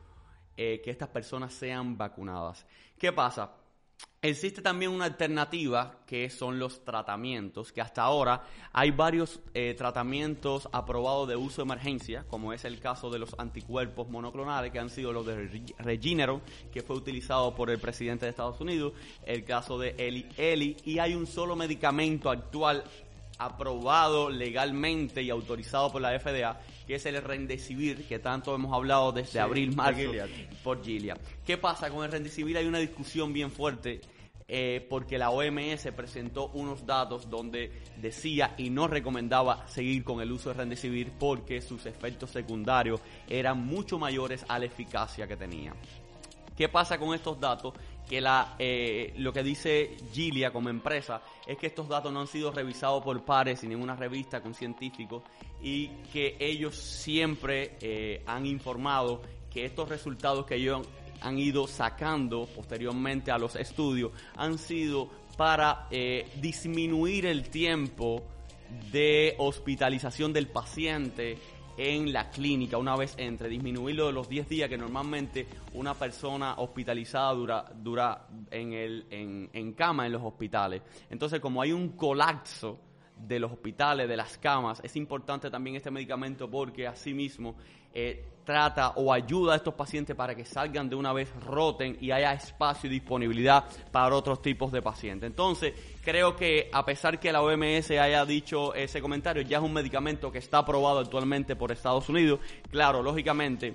eh, 0.56 0.80
que 0.82 0.90
estas 0.90 1.10
personas 1.10 1.54
sean 1.54 1.96
vacunadas. 1.96 2.66
¿Qué 2.98 3.12
pasa? 3.12 3.52
Existe 4.25 4.62
también 4.62 4.92
una 4.92 5.06
alternativa 5.06 5.99
que 6.06 6.30
son 6.30 6.61
los 6.61 6.85
tratamientos, 6.85 7.73
que 7.73 7.80
hasta 7.80 8.02
ahora 8.02 8.44
hay 8.73 8.92
varios 8.92 9.40
eh, 9.52 9.75
tratamientos 9.76 10.68
aprobados 10.71 11.26
de 11.26 11.35
uso 11.35 11.56
de 11.56 11.66
emergencia, 11.66 12.25
como 12.28 12.52
es 12.52 12.64
el 12.64 12.78
caso 12.78 13.11
de 13.11 13.18
los 13.18 13.35
anticuerpos 13.37 14.09
monoclonales, 14.09 14.71
que 14.71 14.78
han 14.78 14.90
sido 14.90 15.12
los 15.12 15.26
de 15.26 15.66
Regeneron, 15.76 16.40
que 16.73 16.82
fue 16.82 16.94
utilizado 16.94 17.52
por 17.56 17.68
el 17.68 17.80
presidente 17.80 18.26
de 18.26 18.30
Estados 18.30 18.61
Unidos, 18.61 18.92
el 19.26 19.44
caso 19.44 19.76
de 19.76 19.97
Eli 19.99 20.28
Eli, 20.37 20.76
y 20.85 21.00
hay 21.00 21.16
un 21.16 21.26
solo 21.26 21.56
medicamento 21.56 22.30
actual 22.30 22.85
aprobado 23.38 24.30
legalmente 24.30 25.21
y 25.23 25.30
autorizado 25.30 25.90
por 25.90 26.00
la 26.00 26.16
FDA, 26.21 26.61
que 26.86 26.96
es 26.96 27.06
el 27.06 27.22
Rendecivir, 27.22 28.06
que 28.06 28.18
tanto 28.18 28.54
hemos 28.54 28.72
hablado 28.72 29.12
desde 29.12 29.40
abril, 29.40 29.74
marzo, 29.74 30.12
por 30.62 30.82
Gilead. 30.82 31.18
¿Qué 31.44 31.56
pasa 31.58 31.90
con 31.90 32.04
el 32.04 32.12
Rendecivir? 32.12 32.56
Hay 32.56 32.66
una 32.66 32.78
discusión 32.78 33.32
bien 33.32 33.50
fuerte 33.50 34.00
eh, 34.54 34.86
porque 34.90 35.16
la 35.16 35.30
OMS 35.30 35.88
presentó 35.96 36.48
unos 36.48 36.84
datos 36.84 37.30
donde 37.30 37.72
decía 37.96 38.54
y 38.58 38.68
no 38.68 38.86
recomendaba 38.86 39.66
seguir 39.66 40.04
con 40.04 40.20
el 40.20 40.30
uso 40.30 40.50
de 40.50 40.56
Remdesivir 40.56 41.12
porque 41.18 41.62
sus 41.62 41.86
efectos 41.86 42.30
secundarios 42.30 43.00
eran 43.28 43.64
mucho 43.64 43.98
mayores 43.98 44.44
a 44.48 44.58
la 44.58 44.66
eficacia 44.66 45.26
que 45.26 45.38
tenía. 45.38 45.74
¿Qué 46.54 46.68
pasa 46.68 46.98
con 46.98 47.14
estos 47.14 47.40
datos? 47.40 47.72
Que 48.12 48.23
eh, 48.59 49.14
lo 49.16 49.33
que 49.33 49.42
dice 49.42 49.97
Gilia 50.12 50.52
como 50.52 50.69
empresa 50.69 51.23
es 51.47 51.57
que 51.57 51.69
estos 51.69 51.88
datos 51.88 52.12
no 52.12 52.21
han 52.21 52.26
sido 52.26 52.52
revisados 52.52 53.02
por 53.02 53.25
pares 53.25 53.64
y 53.64 53.69
ninguna 53.69 53.97
revista 53.97 54.42
con 54.42 54.52
científicos 54.52 55.23
y 55.62 55.88
que 56.12 56.37
ellos 56.38 56.76
siempre 56.76 57.78
eh, 57.81 58.23
han 58.26 58.45
informado 58.45 59.23
que 59.50 59.64
estos 59.64 59.88
resultados 59.88 60.45
que 60.45 60.57
ellos 60.57 60.87
han 61.23 61.38
ido 61.38 61.66
sacando 61.66 62.47
posteriormente 62.54 63.31
a 63.31 63.38
los 63.38 63.57
estudios 63.57 64.12
han 64.37 64.59
sido 64.59 65.09
para 65.38 65.87
eh, 65.90 66.28
disminuir 66.38 67.25
el 67.25 67.49
tiempo 67.49 68.25
de 68.92 69.37
hospitalización 69.38 70.35
del 70.35 70.49
paciente 70.49 71.38
en 71.76 72.12
la 72.12 72.31
clínica 72.31 72.79
una 72.79 72.97
vez 72.97 73.14
entre, 73.19 73.49
disminuirlo 73.49 74.07
de 74.07 74.12
los 74.12 74.29
10 74.29 74.49
días 74.49 74.69
que 74.69 74.79
normalmente 74.79 75.47
una 75.75 75.95
persona 75.95 76.55
hospitalizada 76.59 77.33
dura, 77.33 77.73
dura 77.75 78.26
en, 78.50 78.73
el, 78.73 79.07
en, 79.11 79.50
en 79.52 79.73
cama 79.73 80.07
en 80.07 80.12
los 80.12 80.23
hospitales. 80.23 80.83
Entonces, 81.11 81.41
como 81.41 81.62
hay 81.62 81.73
un 81.73 81.91
colapso 81.91 82.79
de 83.26 83.38
los 83.38 83.52
hospitales, 83.52 84.09
de 84.09 84.17
las 84.17 84.38
camas, 84.38 84.81
es 84.83 84.97
importante 84.97 85.50
también 85.50 85.76
este 85.76 85.91
medicamento 85.91 86.50
porque 86.50 86.87
asimismo 86.87 87.57
eh, 87.95 88.25
trata 88.45 88.91
o 88.97 89.12
ayuda 89.12 89.52
a 89.52 89.57
estos 89.57 89.75
pacientes 89.75 90.17
para 90.17 90.35
que 90.35 90.45
salgan 90.45 90.88
de 90.88 90.97
una 90.97 91.12
vez, 91.12 91.33
roten 91.45 91.97
y 92.00 92.11
haya 92.11 92.33
espacio 92.33 92.91
y 92.91 92.93
disponibilidad 92.95 93.64
para 93.91 94.17
otros 94.17 94.43
tipos 94.43 94.73
de 94.73 94.83
pacientes. 94.83 95.29
Entonces, 95.29 95.75
creo 96.02 96.35
que 96.37 96.69
a 96.73 96.85
pesar 96.85 97.21
que 97.21 97.33
la 97.33 97.43
OMS 97.43 97.91
haya 97.93 98.25
dicho 98.25 98.75
ese 98.75 99.00
comentario, 99.00 99.43
ya 99.43 99.59
es 99.59 99.62
un 99.62 99.73
medicamento 99.73 100.33
que 100.33 100.38
está 100.38 100.59
aprobado 100.59 100.99
actualmente 100.99 101.55
por 101.55 101.71
Estados 101.71 102.09
Unidos. 102.09 102.41
Claro, 102.71 103.02
lógicamente, 103.02 103.75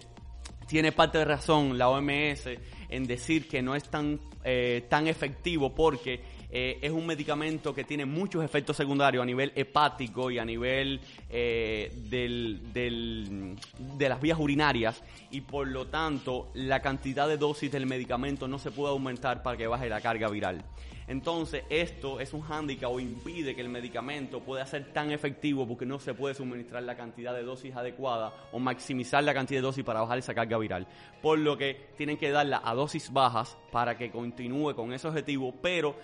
tiene 0.68 0.92
parte 0.92 1.20
de 1.20 1.25
razón 1.25 1.77
la 1.77 1.89
OMS 1.89 2.50
en 2.89 3.06
decir 3.06 3.48
que 3.48 3.62
no 3.62 3.75
es 3.75 3.86
tan, 3.89 4.20
eh, 4.44 4.86
tan 4.89 5.08
efectivo 5.08 5.74
porque 5.74 6.22
eh, 6.50 6.80
es 6.82 6.92
un 6.92 7.06
medicamento 7.06 7.74
que 7.74 7.84
tiene 7.84 8.06
muchos 8.06 8.44
efectos 8.44 8.77
secundarios 8.77 9.22
a 9.22 9.25
nivel 9.25 9.51
hepático 9.56 10.32
y 10.32 10.39
a 10.39 10.46
nivel 10.46 11.01
eh, 11.30 11.92
del, 12.10 12.62
de 12.74 14.10
las 14.10 14.22
vías 14.22 14.39
urinarias 14.39 15.04
y 15.32 15.42
por 15.42 15.68
lo 15.68 15.88
tanto 15.88 16.50
la 16.54 16.82
cantidad 16.82 17.27
de 17.27 17.38
dosis 17.38 17.72
del 17.72 17.86
medicamento 17.86 18.48
no 18.48 18.60
se 18.60 18.72
puede 18.72 18.92
aumentar 18.92 19.44
para 19.44 19.58
que 19.58 19.68
baje 19.68 19.89
la 19.89 20.00
carga 20.00 20.30
viral. 20.30 20.63
Entonces, 21.08 21.63
esto 21.70 22.20
es 22.20 22.34
un 22.34 22.42
hándicap 22.42 22.92
o 22.92 23.00
impide 23.00 23.56
que 23.56 23.62
el 23.62 23.70
medicamento 23.70 24.42
pueda 24.42 24.66
ser 24.66 24.92
tan 24.92 25.12
efectivo 25.12 25.66
porque 25.66 25.86
no 25.86 26.00
se 26.00 26.13
puede 26.13 26.36
suministrar 26.36 26.84
la 26.84 26.98
cantidad 26.98 27.34
de 27.34 27.44
dosis 27.44 27.74
adecuada 27.74 28.34
o 28.51 28.60
maximizar 28.60 29.24
la 29.24 29.34
cantidad 29.34 29.60
de 29.60 29.68
dosis 29.68 29.86
para 29.86 30.01
bajar 30.01 30.18
esa 30.18 30.34
carga 30.34 30.58
viral. 30.58 30.86
Por 31.22 31.39
lo 31.39 31.58
que 31.58 31.92
tienen 31.96 32.18
que 32.18 32.30
darla 32.30 32.62
a 32.63 32.74
dosis 32.74 33.13
bajas 33.13 33.58
para 33.72 33.98
que 33.98 34.12
continúe 34.12 34.75
con 34.75 34.92
ese 34.92 35.08
objetivo, 35.08 35.56
pero 35.62 35.96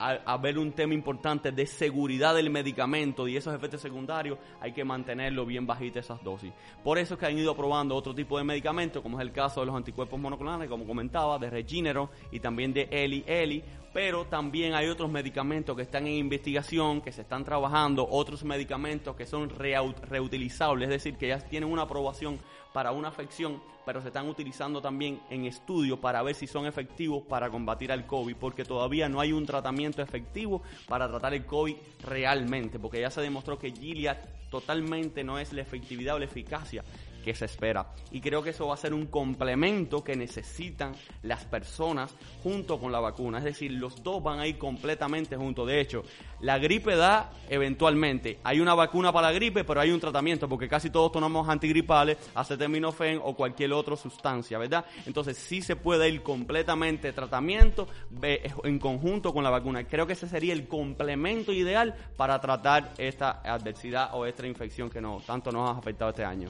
a, 0.00 0.36
ver 0.38 0.58
un 0.58 0.72
tema 0.72 0.94
importante 0.94 1.52
de 1.52 1.66
seguridad 1.66 2.34
del 2.34 2.48
medicamento 2.48 3.28
y 3.28 3.36
esos 3.36 3.54
efectos 3.54 3.82
secundarios, 3.82 4.38
hay 4.58 4.72
que 4.72 4.82
mantenerlo 4.82 5.44
bien 5.44 5.66
bajito 5.66 5.98
esas 5.98 6.22
dosis. 6.24 6.52
Por 6.82 6.96
eso 6.96 7.14
es 7.14 7.20
que 7.20 7.26
han 7.26 7.36
ido 7.36 7.54
probando 7.54 7.94
otro 7.94 8.14
tipo 8.14 8.38
de 8.38 8.44
medicamentos, 8.44 9.02
como 9.02 9.20
es 9.20 9.26
el 9.26 9.32
caso 9.32 9.60
de 9.60 9.66
los 9.66 9.76
anticuerpos 9.76 10.18
monoclonales, 10.18 10.70
como 10.70 10.86
comentaba, 10.86 11.38
de 11.38 11.50
Regeneron 11.50 12.08
y 12.32 12.40
también 12.40 12.72
de 12.72 12.88
Eli 12.90 13.22
Eli, 13.26 13.62
pero 13.92 14.24
también 14.26 14.74
hay 14.74 14.88
otros 14.88 15.10
medicamentos 15.10 15.74
que 15.76 15.82
están 15.82 16.06
en 16.06 16.14
investigación, 16.14 17.00
que 17.00 17.12
se 17.12 17.22
están 17.22 17.44
trabajando, 17.44 18.06
otros 18.08 18.44
medicamentos 18.44 19.16
que 19.16 19.26
son 19.26 19.50
reutilizables, 19.50 20.88
es 20.88 20.94
decir, 21.02 21.16
que 21.16 21.28
ya 21.28 21.38
tienen 21.40 21.70
una 21.70 21.82
aprobación 21.82 22.38
para 22.72 22.92
una 22.92 23.08
afección, 23.08 23.60
pero 23.84 24.00
se 24.00 24.08
están 24.08 24.28
utilizando 24.28 24.80
también 24.80 25.20
en 25.28 25.44
estudios 25.44 25.98
para 25.98 26.22
ver 26.22 26.36
si 26.36 26.46
son 26.46 26.66
efectivos 26.66 27.24
para 27.28 27.50
combatir 27.50 27.90
al 27.90 28.06
COVID, 28.06 28.36
porque 28.36 28.64
todavía 28.64 29.08
no 29.08 29.20
hay 29.20 29.32
un 29.32 29.44
tratamiento 29.44 30.02
efectivo 30.02 30.62
para 30.86 31.08
tratar 31.08 31.34
el 31.34 31.44
COVID 31.44 31.74
realmente, 32.04 32.78
porque 32.78 33.00
ya 33.00 33.10
se 33.10 33.20
demostró 33.20 33.58
que 33.58 33.72
Gilead 33.72 34.18
totalmente 34.50 35.24
no 35.24 35.38
es 35.38 35.52
la 35.52 35.62
efectividad 35.62 36.14
o 36.14 36.18
la 36.18 36.24
eficacia 36.26 36.84
que 37.24 37.34
se 37.34 37.44
espera. 37.44 37.86
Y 38.10 38.20
creo 38.20 38.42
que 38.42 38.50
eso 38.50 38.68
va 38.68 38.74
a 38.74 38.78
ser 38.78 38.94
un 38.94 39.06
complemento 39.06 40.02
que 40.02 40.16
necesitan 40.16 40.92
las 41.22 41.44
personas 41.44 42.14
junto 42.42 42.78
con 42.78 42.92
la 42.92 43.00
vacuna. 43.00 43.38
Es 43.38 43.44
decir, 43.44 43.72
los 43.72 44.02
dos 44.02 44.22
van 44.22 44.40
a 44.40 44.46
ir 44.46 44.58
completamente 44.58 45.36
juntos. 45.36 45.66
De 45.66 45.80
hecho, 45.80 46.02
la 46.40 46.58
gripe 46.58 46.96
da 46.96 47.30
eventualmente. 47.48 48.38
Hay 48.44 48.60
una 48.60 48.74
vacuna 48.74 49.12
para 49.12 49.28
la 49.28 49.32
gripe, 49.32 49.64
pero 49.64 49.80
hay 49.80 49.90
un 49.90 50.00
tratamiento, 50.00 50.48
porque 50.48 50.68
casi 50.68 50.90
todos 50.90 51.12
tomamos 51.12 51.48
antigripales, 51.48 52.18
acetaminofén 52.34 53.20
o 53.22 53.34
cualquier 53.34 53.72
otra 53.72 53.96
sustancia, 53.96 54.58
¿verdad? 54.58 54.84
Entonces 55.06 55.36
sí 55.36 55.62
se 55.62 55.76
puede 55.76 56.08
ir 56.08 56.22
completamente 56.22 57.12
tratamiento 57.12 57.88
en 58.22 58.78
conjunto 58.78 59.32
con 59.32 59.44
la 59.44 59.50
vacuna. 59.50 59.84
Creo 59.84 60.06
que 60.06 60.14
ese 60.14 60.28
sería 60.28 60.52
el 60.52 60.66
complemento 60.66 61.52
ideal 61.52 61.94
para 62.16 62.40
tratar 62.40 62.92
esta 62.98 63.42
adversidad 63.44 64.10
o 64.14 64.26
esta 64.26 64.46
infección 64.46 64.90
que 64.90 65.00
no 65.00 65.20
tanto 65.26 65.52
nos 65.52 65.68
ha 65.68 65.78
afectado 65.78 66.10
este 66.10 66.24
año. 66.24 66.48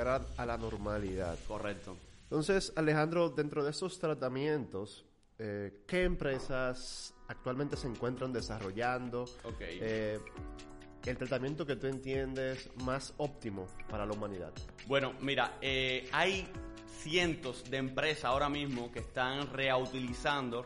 A, 0.00 0.46
la 0.46 0.56
normalidad. 0.56 1.38
Correcto. 1.46 1.96
Entonces, 2.24 2.72
Alejandro, 2.76 3.30
dentro 3.30 3.64
de 3.64 3.70
esos 3.70 3.98
tratamientos, 3.98 5.04
eh, 5.38 5.84
¿qué 5.86 6.04
empresas 6.04 7.14
actualmente 7.28 7.76
se 7.76 7.88
encuentran 7.88 8.32
desarrollando 8.32 9.26
eh, 9.60 10.18
el 11.04 11.16
tratamiento 11.16 11.64
que 11.64 11.76
tú 11.76 11.86
entiendes 11.86 12.68
más 12.84 13.14
óptimo 13.18 13.66
para 13.88 14.04
la 14.06 14.12
humanidad? 14.12 14.52
Bueno, 14.86 15.14
mira, 15.20 15.58
eh, 15.60 16.08
hay 16.12 16.48
cientos 17.06 17.70
de 17.70 17.76
empresas 17.76 18.24
ahora 18.24 18.48
mismo 18.48 18.90
que 18.90 18.98
están 19.00 19.52
reutilizando 19.52 20.64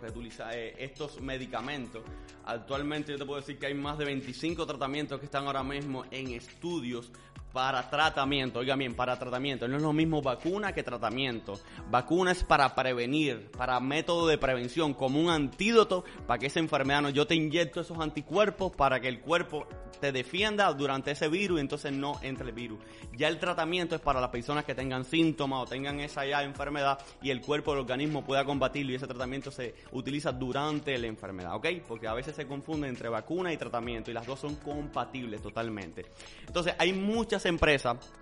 eh, 0.53 0.75
estos 0.79 1.21
medicamentos. 1.21 2.03
Actualmente 2.47 3.13
yo 3.13 3.19
te 3.19 3.27
puedo 3.27 3.41
decir 3.41 3.59
que 3.59 3.67
hay 3.67 3.75
más 3.75 3.99
de 3.99 4.07
25 4.07 4.67
tratamientos 4.67 5.19
que 5.19 5.27
están 5.27 5.47
ahora 5.47 5.63
mismo 5.63 6.05
en 6.11 6.29
estudios 6.29 7.13
para 7.53 7.89
tratamiento, 7.91 8.61
oiga 8.61 8.77
bien, 8.77 8.95
para 8.95 9.19
tratamiento. 9.19 9.67
No 9.67 9.77
es 9.77 9.83
lo 9.83 9.93
mismo 9.93 10.23
vacuna 10.23 10.73
que 10.73 10.83
tratamiento. 10.83 11.59
Vacuna 11.91 12.33
es 12.33 12.45
para 12.45 12.75
prevenir, 12.75 13.51
para 13.51 13.81
método 13.81 14.27
de 14.27 14.39
prevención, 14.39 14.95
como 14.95 15.21
un 15.21 15.31
antídoto 15.31 16.05
para 16.27 16.39
que 16.39 16.47
esa 16.47 16.61
enfermedad 16.61 17.03
no. 17.03 17.11
Yo 17.11 17.27
te 17.27 17.35
inyecto 17.35 17.81
esos 17.81 17.99
anticuerpos 17.99 18.73
para 18.75 19.01
que 19.01 19.09
el 19.09 19.21
cuerpo 19.21 19.67
te 20.01 20.13
defienda 20.13 20.73
durante 20.73 21.11
ese 21.11 21.29
virus 21.29 21.59
y 21.59 21.61
entonces 21.61 21.93
no 21.93 22.19
entre 22.23 22.47
el 22.47 22.53
virus. 22.53 22.79
Ya 23.17 23.29
el 23.29 23.39
tratamiento 23.39 23.95
es 23.95 24.01
para 24.01 24.21
las 24.21 24.31
personas 24.31 24.65
que 24.65 24.75
tengan 24.75 25.05
síntomas 25.05 25.63
o 25.63 25.67
tengan 25.67 26.01
esa 26.01 26.25
ya 26.25 26.43
enfermedad 26.43 26.99
y 27.23 27.31
el 27.31 27.41
cuerpo, 27.41 27.73
el 27.73 27.81
organismo 27.81 28.25
pueda 28.25 28.45
combatirlo 28.45 28.93
y 28.93 28.95
ese 28.95 29.07
tratamiento 29.07 29.51
se 29.51 29.75
utiliza 29.93 30.33
durante 30.33 30.97
la 30.99 31.07
enfermedad, 31.07 31.55
¿ok? 31.55 31.67
Porque 31.87 32.09
a 32.09 32.15
veces 32.15 32.35
se 32.35 32.47
confunde 32.47 32.89
entre 32.89 33.09
vacuna 33.09 33.53
y 33.53 33.57
tratamiento 33.57 34.11
y 34.11 34.15
las 34.15 34.27
dos 34.27 34.41
son 34.41 34.57
compatibles 34.57 35.43
totalmente. 35.43 36.07
Entonces 36.47 36.75
hay 36.79 36.93
muchas 36.93 37.40
empresas 37.47 38.13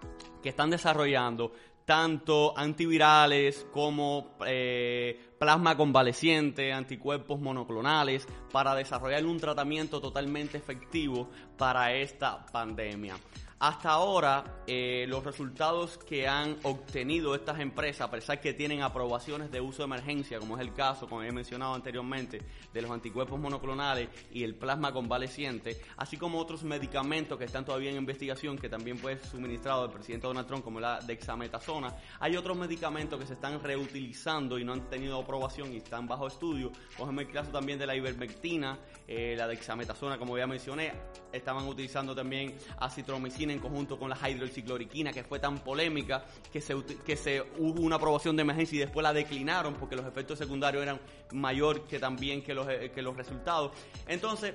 que 0.42 0.48
están 0.48 0.70
desarrollando 0.70 1.52
tanto 1.84 2.52
antivirales 2.56 3.66
como 3.72 4.36
eh, 4.46 5.32
plasma 5.38 5.74
convaleciente, 5.74 6.70
anticuerpos 6.70 7.40
monoclonales, 7.40 8.26
para 8.52 8.74
desarrollar 8.74 9.24
un 9.24 9.38
tratamiento 9.38 9.98
totalmente 9.98 10.58
efectivo 10.58 11.30
para 11.56 11.94
esta 11.94 12.44
pandemia. 12.44 13.16
Hasta 13.60 13.90
ahora, 13.90 14.62
eh, 14.68 15.04
los 15.08 15.24
resultados 15.24 15.98
que 15.98 16.28
han 16.28 16.58
obtenido 16.62 17.34
estas 17.34 17.58
empresas, 17.58 18.02
a 18.02 18.10
pesar 18.12 18.40
que 18.40 18.54
tienen 18.54 18.82
aprobaciones 18.82 19.50
de 19.50 19.60
uso 19.60 19.78
de 19.78 19.86
emergencia, 19.86 20.38
como 20.38 20.56
es 20.56 20.60
el 20.60 20.72
caso, 20.72 21.08
como 21.08 21.24
he 21.24 21.32
mencionado 21.32 21.74
anteriormente, 21.74 22.40
de 22.72 22.82
los 22.82 22.88
anticuerpos 22.88 23.40
monoclonales 23.40 24.10
y 24.30 24.44
el 24.44 24.54
plasma 24.54 24.92
convaleciente, 24.92 25.80
así 25.96 26.16
como 26.16 26.38
otros 26.38 26.62
medicamentos 26.62 27.36
que 27.36 27.46
están 27.46 27.64
todavía 27.64 27.90
en 27.90 27.96
investigación, 27.96 28.56
que 28.56 28.68
también 28.68 28.96
ser 28.98 29.26
suministrado 29.26 29.86
el 29.86 29.90
presidente 29.90 30.28
Donald 30.28 30.46
Trump, 30.46 30.62
como 30.62 30.78
la 30.78 31.00
dexametasona, 31.00 31.96
hay 32.20 32.36
otros 32.36 32.56
medicamentos 32.56 33.18
que 33.18 33.26
se 33.26 33.32
están 33.32 33.60
reutilizando 33.60 34.56
y 34.60 34.64
no 34.64 34.72
han 34.72 34.88
tenido 34.88 35.18
aprobación 35.18 35.72
y 35.72 35.78
están 35.78 36.06
bajo 36.06 36.28
estudio, 36.28 36.70
como 36.96 37.20
el 37.20 37.28
caso 37.32 37.50
también 37.50 37.76
de 37.80 37.88
la 37.88 37.96
ivermectina, 37.96 38.78
eh, 39.08 39.34
la 39.36 39.48
dexametasona, 39.48 40.16
como 40.16 40.38
ya 40.38 40.46
mencioné, 40.46 40.92
estaban 41.32 41.66
utilizando 41.66 42.14
también 42.14 42.54
acitromicina 42.78 43.47
en 43.50 43.58
conjunto 43.58 43.98
con 43.98 44.10
la 44.10 44.30
hidroxicloroquina 44.30 45.12
que 45.12 45.24
fue 45.24 45.38
tan 45.38 45.58
polémica 45.58 46.24
que 46.52 46.60
se, 46.60 46.76
que 47.04 47.16
se 47.16 47.40
hubo 47.58 47.80
una 47.80 47.96
aprobación 47.96 48.36
de 48.36 48.42
emergencia 48.42 48.76
y 48.76 48.80
después 48.80 49.02
la 49.02 49.12
declinaron 49.12 49.74
porque 49.74 49.96
los 49.96 50.06
efectos 50.06 50.38
secundarios 50.38 50.82
eran 50.82 51.00
mayor 51.32 51.86
que 51.86 51.98
también 51.98 52.42
que 52.42 52.54
los, 52.54 52.68
eh, 52.68 52.90
que 52.94 53.02
los 53.02 53.16
resultados. 53.16 53.72
Entonces, 54.06 54.54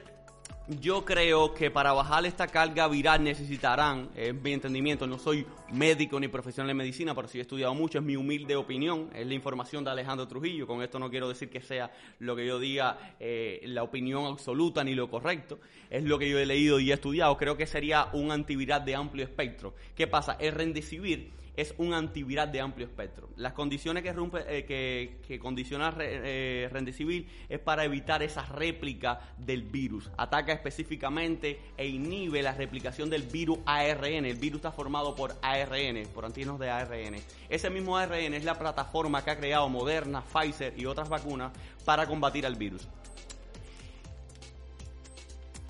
yo 0.68 1.04
creo 1.04 1.54
que 1.54 1.70
para 1.70 1.92
bajar 1.92 2.26
esta 2.26 2.48
carga 2.48 2.88
viral 2.88 3.24
necesitarán, 3.24 4.10
es 4.16 4.34
mi 4.34 4.54
entendimiento, 4.54 5.06
no 5.06 5.20
soy 5.20 5.46
médico 5.72 6.20
ni 6.20 6.30
profesional 6.30 6.70
de 6.70 6.74
medicina, 6.74 7.14
pero 7.14 7.28
sí 7.28 7.38
he 7.38 7.42
estudiado 7.42 7.74
mucho, 7.74 8.00
es 8.00 8.04
mi 8.04 8.16
humilde 8.16 8.56
opinión, 8.56 9.10
es 9.14 9.28
la 9.28 9.34
información 9.34 9.84
de 9.84 9.92
Alejandro 9.92 10.28
Trujillo, 10.28 10.66
con 10.66 10.82
esto 10.82 11.00
no 11.00 11.10
quiero 11.10 11.28
decir 11.28 11.50
que 11.50 11.60
sea 11.60 11.92
lo 12.20 12.36
que 12.36 12.46
yo 12.46 12.60
diga 12.60 13.16
eh, 13.20 13.62
la 13.66 13.84
opinión 13.84 14.26
absoluta 14.26 14.84
ni 14.84 14.96
lo 14.96 15.10
correcto, 15.10 15.60
es 15.90 16.04
lo 16.04 16.18
que 16.18 16.30
yo 16.30 16.40
he 16.40 16.46
leído 16.46 16.80
y 16.80 16.92
he 16.92 16.94
estudiado, 16.94 17.36
creo 17.36 17.58
que 17.58 17.68
sería 17.68 18.08
un 18.14 18.32
antiviral 18.32 18.86
de 18.86 18.96
amplio 18.96 19.26
espectro. 19.26 19.74
¿Qué 19.96 20.08
pasa? 20.08 20.38
El 20.40 20.54
rendicivir 20.54 21.32
es 21.56 21.74
un 21.78 21.94
antiviral 21.94 22.52
de 22.52 22.62
amplio 22.62 22.88
espectro. 22.88 23.30
Las 23.36 23.54
condiciones 23.54 24.04
que, 24.04 24.12
rompe, 24.12 24.44
eh, 24.48 25.20
que, 25.26 25.40
condiciona 25.40 25.92
re, 25.92 26.22
eh, 26.24 27.26
es 27.50 27.60
para 27.60 27.86
evitar 27.86 28.24
esa 28.24 28.44
réplica 28.44 29.20
del 29.38 29.64
virus. 29.64 30.10
Ataca 30.18 30.54
específicamente 30.54 31.60
e 31.78 31.88
inhibe 31.88 32.42
la 32.42 32.54
replicación 32.54 33.10
del 33.10 33.24
virus 33.24 33.60
ARN. 33.66 34.26
El 34.26 34.38
virus 34.38 34.58
está 34.58 34.72
formado 34.72 35.16
por 35.16 35.36
ARN, 35.42 36.08
por 36.14 36.26
antígenos 36.26 36.60
de 36.60 36.70
ARN. 36.70 37.16
Ese 37.50 37.70
mismo 37.70 37.98
ARN 37.98 38.34
es 38.34 38.44
la 38.44 38.58
plataforma 38.58 39.24
que 39.24 39.32
ha 39.32 39.38
creado 39.38 39.70
Moderna, 39.70 40.24
Pfizer 40.24 40.74
y 40.78 40.86
otras 40.86 41.10
vacunas 41.10 41.52
para 41.86 42.08
combatir 42.08 42.46
al 42.46 42.56
virus. 42.56 42.88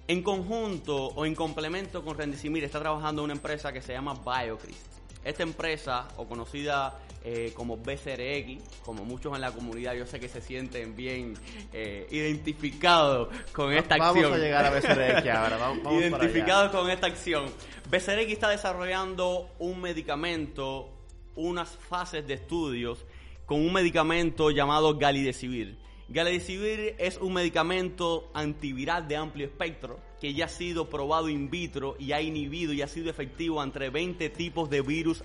En 0.07 0.21
conjunto 0.21 1.07
o 1.07 1.25
en 1.25 1.33
complemento 1.33 2.03
con 2.03 2.17
Rendicimir 2.17 2.63
está 2.63 2.79
trabajando 2.79 3.23
una 3.23 3.33
empresa 3.33 3.71
que 3.71 3.81
se 3.81 3.93
llama 3.93 4.13
BioCryst. 4.13 5.02
Esta 5.23 5.43
empresa, 5.43 6.07
o 6.17 6.27
conocida 6.27 6.99
eh, 7.23 7.53
como 7.55 7.77
BCRX, 7.77 8.81
como 8.83 9.05
muchos 9.05 9.33
en 9.33 9.41
la 9.41 9.51
comunidad, 9.51 9.93
yo 9.93 10.05
sé 10.05 10.19
que 10.19 10.27
se 10.27 10.41
sienten 10.41 10.95
bien 10.95 11.35
eh, 11.71 12.05
identificados 12.11 13.29
con 13.53 13.71
esta 13.71 13.95
acción. 13.95 14.23
Vamos 14.23 14.37
a 14.37 14.41
llegar 14.41 14.65
a 14.65 14.69
BCRX 14.71 15.27
ahora, 15.29 15.57
vamos, 15.57 15.93
Identificados 15.93 16.71
con 16.71 16.89
esta 16.89 17.07
acción. 17.07 17.45
BCRX 17.89 18.31
está 18.31 18.49
desarrollando 18.49 19.49
un 19.59 19.79
medicamento, 19.79 20.89
unas 21.35 21.69
fases 21.69 22.27
de 22.27 22.33
estudios 22.33 23.05
con 23.45 23.61
un 23.61 23.71
medicamento 23.71 24.51
llamado 24.51 24.97
Galidecivir. 24.97 25.77
Galidecivir 26.09 26.95
es 26.97 27.17
un 27.17 27.33
medicamento 27.33 28.29
antiviral 28.33 29.07
de 29.07 29.15
amplio 29.15 29.45
espectro 29.45 29.99
que 30.23 30.33
ya 30.33 30.45
ha 30.45 30.47
sido 30.47 30.89
probado 30.89 31.27
in 31.27 31.49
vitro 31.49 31.97
y 31.99 32.13
ha 32.13 32.21
inhibido 32.21 32.71
y 32.71 32.81
ha 32.81 32.87
sido 32.87 33.09
efectivo 33.09 33.61
entre 33.61 33.89
20 33.89 34.29
tipos 34.29 34.69
de 34.69 34.79
virus 34.79 35.21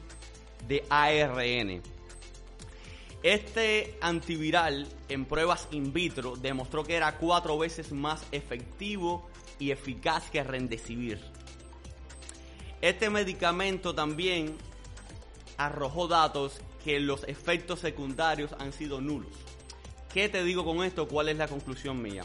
de 0.67 0.85
ARN. 0.91 1.81
Este 3.23 3.97
antiviral 4.01 4.89
en 5.09 5.25
pruebas 5.25 5.69
in 5.71 5.93
vitro 5.93 6.35
demostró 6.35 6.83
que 6.83 6.97
era 6.97 7.17
cuatro 7.17 7.57
veces 7.57 7.93
más 7.93 8.27
efectivo 8.33 9.25
y 9.61 9.71
eficaz 9.71 10.31
que 10.31 10.43
Rendecivir. 10.43 11.21
Este 12.81 13.09
medicamento 13.09 13.95
también 13.95 14.57
arrojó 15.59 16.09
datos 16.09 16.61
que 16.83 16.99
los 16.99 17.23
efectos 17.29 17.79
secundarios 17.79 18.51
han 18.59 18.73
sido 18.73 19.01
nulos. 19.01 19.31
¿Qué 20.13 20.29
te 20.29 20.43
digo 20.43 20.65
con 20.65 20.83
esto? 20.83 21.07
¿Cuál 21.07 21.29
es 21.29 21.37
la 21.37 21.47
conclusión 21.47 22.03
mía? 22.03 22.25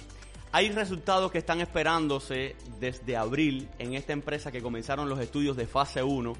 Hay 0.55 0.69
resultados 0.69 1.31
que 1.31 1.39
están 1.39 1.61
esperándose 1.61 2.55
desde 2.79 3.17
abril 3.17 3.67
en 3.79 3.95
esta 3.95 4.13
empresa 4.13 4.51
que 4.51 4.61
comenzaron 4.61 5.09
los 5.09 5.19
estudios 5.19 5.57
de 5.57 5.65
fase 5.65 6.03
1 6.03 6.33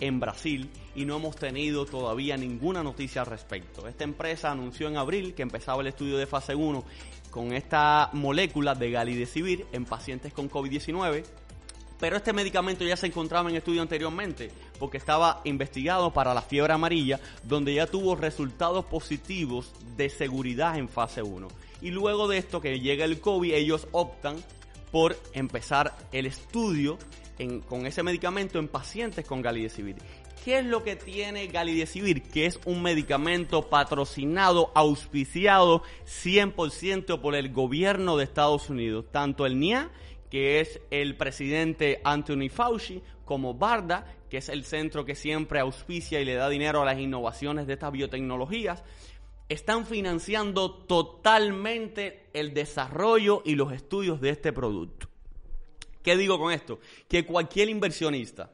en 0.00 0.20
Brasil 0.20 0.70
y 0.94 1.04
no 1.04 1.16
hemos 1.16 1.36
tenido 1.36 1.84
todavía 1.84 2.38
ninguna 2.38 2.82
noticia 2.82 3.20
al 3.20 3.26
respecto. 3.26 3.86
Esta 3.86 4.04
empresa 4.04 4.50
anunció 4.50 4.88
en 4.88 4.96
abril 4.96 5.34
que 5.34 5.42
empezaba 5.42 5.82
el 5.82 5.88
estudio 5.88 6.16
de 6.16 6.26
fase 6.26 6.54
1 6.54 6.82
con 7.30 7.52
esta 7.52 8.08
molécula 8.14 8.74
de 8.74 8.90
galidecivir 8.90 9.66
en 9.72 9.84
pacientes 9.84 10.32
con 10.32 10.48
COVID-19 10.50 11.24
pero 12.00 12.16
este 12.16 12.32
medicamento 12.32 12.84
ya 12.84 12.96
se 12.96 13.08
encontraba 13.08 13.50
en 13.50 13.56
estudio 13.56 13.82
anteriormente 13.82 14.50
porque 14.78 14.98
estaba 14.98 15.40
investigado 15.44 16.12
para 16.12 16.32
la 16.32 16.42
fiebre 16.42 16.72
amarilla 16.72 17.18
donde 17.42 17.74
ya 17.74 17.86
tuvo 17.86 18.14
resultados 18.14 18.84
positivos 18.84 19.72
de 19.96 20.08
seguridad 20.08 20.78
en 20.78 20.88
fase 20.88 21.22
1. 21.22 21.48
Y 21.80 21.90
luego 21.90 22.28
de 22.28 22.38
esto 22.38 22.60
que 22.60 22.80
llega 22.80 23.04
el 23.04 23.20
COVID, 23.20 23.54
ellos 23.54 23.86
optan 23.92 24.36
por 24.90 25.16
empezar 25.32 25.96
el 26.12 26.26
estudio 26.26 26.98
con 27.68 27.86
ese 27.86 28.02
medicamento 28.02 28.58
en 28.58 28.68
pacientes 28.68 29.24
con 29.24 29.42
galidecivir. 29.42 29.96
¿Qué 30.44 30.58
es 30.58 30.64
lo 30.64 30.82
que 30.82 30.96
tiene 30.96 31.46
galidecivir? 31.48 32.22
Que 32.22 32.46
es 32.46 32.58
un 32.64 32.82
medicamento 32.82 33.68
patrocinado, 33.68 34.72
auspiciado 34.74 35.82
100% 36.06 37.20
por 37.20 37.34
el 37.34 37.52
gobierno 37.52 38.16
de 38.16 38.24
Estados 38.24 38.70
Unidos, 38.70 39.04
tanto 39.12 39.46
el 39.46 39.58
NIA, 39.58 39.90
que 40.30 40.60
es 40.60 40.80
el 40.90 41.16
presidente 41.16 42.00
Anthony 42.04 42.48
Fauci, 42.50 43.02
como 43.24 43.54
BARDA, 43.54 44.06
que 44.30 44.38
es 44.38 44.48
el 44.48 44.64
centro 44.64 45.04
que 45.04 45.14
siempre 45.14 45.60
auspicia 45.60 46.20
y 46.20 46.24
le 46.24 46.34
da 46.34 46.48
dinero 46.48 46.82
a 46.82 46.84
las 46.84 46.98
innovaciones 46.98 47.66
de 47.66 47.74
estas 47.74 47.92
biotecnologías 47.92 48.82
están 49.48 49.86
financiando 49.86 50.72
totalmente 50.72 52.26
el 52.32 52.52
desarrollo 52.54 53.42
y 53.44 53.54
los 53.54 53.72
estudios 53.72 54.20
de 54.20 54.30
este 54.30 54.52
producto. 54.52 55.08
¿Qué 56.02 56.16
digo 56.16 56.38
con 56.38 56.52
esto? 56.52 56.78
Que 57.08 57.24
cualquier 57.26 57.68
inversionista 57.68 58.50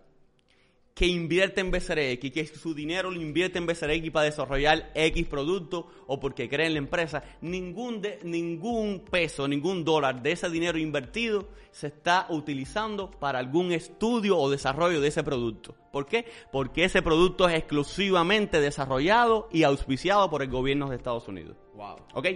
que 0.95 1.07
invierte 1.07 1.61
en 1.61 1.73
BCRX, 1.73 2.31
que 2.31 2.47
su 2.47 2.73
dinero 2.73 3.11
lo 3.11 3.21
invierte 3.21 3.59
en 3.59 3.67
BCRX 3.67 4.11
para 4.13 4.27
desarrollar 4.27 4.93
X 4.95 5.27
producto 5.27 5.89
o 6.07 6.21
porque 6.21 6.49
cree 6.49 6.69
en 6.69 6.75
la 6.75 6.79
empresa, 6.79 7.25
ningún, 7.41 8.01
de, 8.01 8.21
ningún 8.23 9.05
peso, 9.11 9.49
ningún 9.49 9.85
dólar 9.85 10.23
de 10.23 10.33
ese 10.33 10.49
dinero 10.49 10.79
invertido 10.79 11.49
se 11.73 11.89
está 11.89 12.27
utilizando 12.31 13.11
para 13.11 13.41
algún 13.41 13.73
estudio 13.73 14.39
o 14.39 14.49
desarrollo 14.49 15.01
de 15.01 15.09
ese 15.09 15.25
producto. 15.25 15.75
¿Por 15.91 16.07
qué? 16.07 16.27
Porque 16.53 16.85
ese 16.85 17.03
producto 17.03 17.49
es 17.49 17.57
exclusivamente 17.57 18.61
desarrollado 18.61 19.49
y 19.51 19.65
auspiciado 19.65 20.31
por 20.31 20.43
el 20.43 20.51
gobierno 20.51 20.89
de 20.89 20.97
Estados 20.97 21.27
Unidos. 21.27 21.57
Wow. 21.75 21.97
¿Ok? 22.15 22.27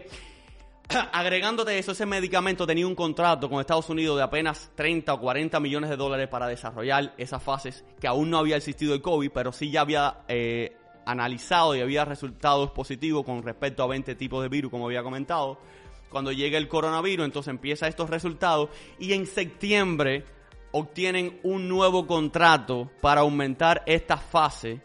agregándote 1.13 1.79
eso, 1.79 1.93
ese 1.93 2.07
medicamento 2.07 2.67
tenía 2.67 2.87
un 2.87 2.95
contrato 2.95 3.49
con 3.51 3.61
Estados 3.61 3.89
Unidos 3.91 4.17
de 4.17 4.23
apenas 4.23 4.71
30 4.75 5.13
o 5.13 5.21
40 5.21 5.61
millones 5.61 5.91
de 5.91 5.97
dólares 5.97 6.29
para 6.29 6.49
desarrollar 6.49 7.15
esas 7.19 7.43
fases 7.43 7.85
que 8.01 8.07
aún 8.07 8.31
no 8.31 8.39
había 8.39 8.57
existido 8.57 8.95
el 8.95 9.03
COVID, 9.03 9.31
pero 9.31 9.53
sí 9.53 9.71
ya 9.71 9.83
había 9.83 10.21
eh, 10.29 10.77
analizado 11.05 11.77
y 11.77 11.81
había 11.81 12.05
resultados 12.05 12.71
positivos 12.71 13.25
con 13.25 13.43
respecto 13.43 13.83
a 13.83 13.87
20 13.87 14.15
tipos 14.15 14.43
de 14.43 14.49
virus, 14.49 14.71
como 14.71 14.87
había 14.87 15.03
comentado. 15.03 15.59
Cuando 16.09 16.33
llega 16.33 16.57
el 16.57 16.69
coronavirus, 16.69 17.27
entonces 17.27 17.51
empieza 17.51 17.87
estos 17.87 18.09
resultados 18.09 18.71
y 18.99 19.13
en 19.13 19.27
septiembre 19.27 20.25
obtienen 20.73 21.39
un 21.43 21.69
nuevo 21.69 22.07
contrato 22.07 22.91
para 23.03 23.21
aumentar 23.21 23.83
esta 23.85 24.17
fase 24.17 24.81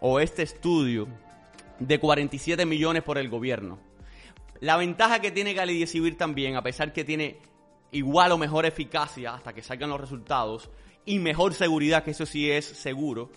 o 0.00 0.20
este 0.20 0.42
estudio 0.42 1.08
de 1.80 1.98
47 1.98 2.64
millones 2.64 3.02
por 3.02 3.18
el 3.18 3.28
gobierno. 3.28 3.85
La 4.60 4.76
ventaja 4.76 5.20
que 5.20 5.30
tiene 5.30 5.54
Civil 5.86 6.16
también, 6.16 6.56
a 6.56 6.62
pesar 6.62 6.92
que 6.92 7.04
tiene 7.04 7.38
igual 7.90 8.32
o 8.32 8.38
mejor 8.38 8.66
eficacia 8.66 9.34
hasta 9.34 9.52
que 9.52 9.62
salgan 9.62 9.90
los 9.90 10.00
resultados 10.00 10.70
y 11.04 11.18
mejor 11.18 11.54
seguridad, 11.54 12.04
que 12.04 12.10
eso 12.10 12.26
sí 12.26 12.50
es 12.50 12.64
seguro, 12.64 13.30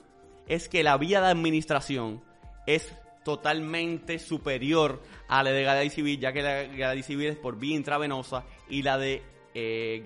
es 0.48 0.68
que 0.68 0.84
la 0.84 0.98
vía 0.98 1.22
de 1.22 1.28
administración 1.28 2.24
es 2.66 2.94
totalmente 3.24 4.18
superior 4.20 5.02
a 5.28 5.44
la 5.44 5.52
de 5.52 5.90
Civil, 5.90 6.20
ya 6.20 6.34
que 6.34 6.42
la 6.42 7.04
Civil 7.04 7.28
es 7.28 7.38
por 7.38 7.58
vía 7.60 7.76
intravenosa 7.76 8.46
y 8.70 8.82
la 8.82 8.98
de 8.98 9.22
eh, 9.54 10.04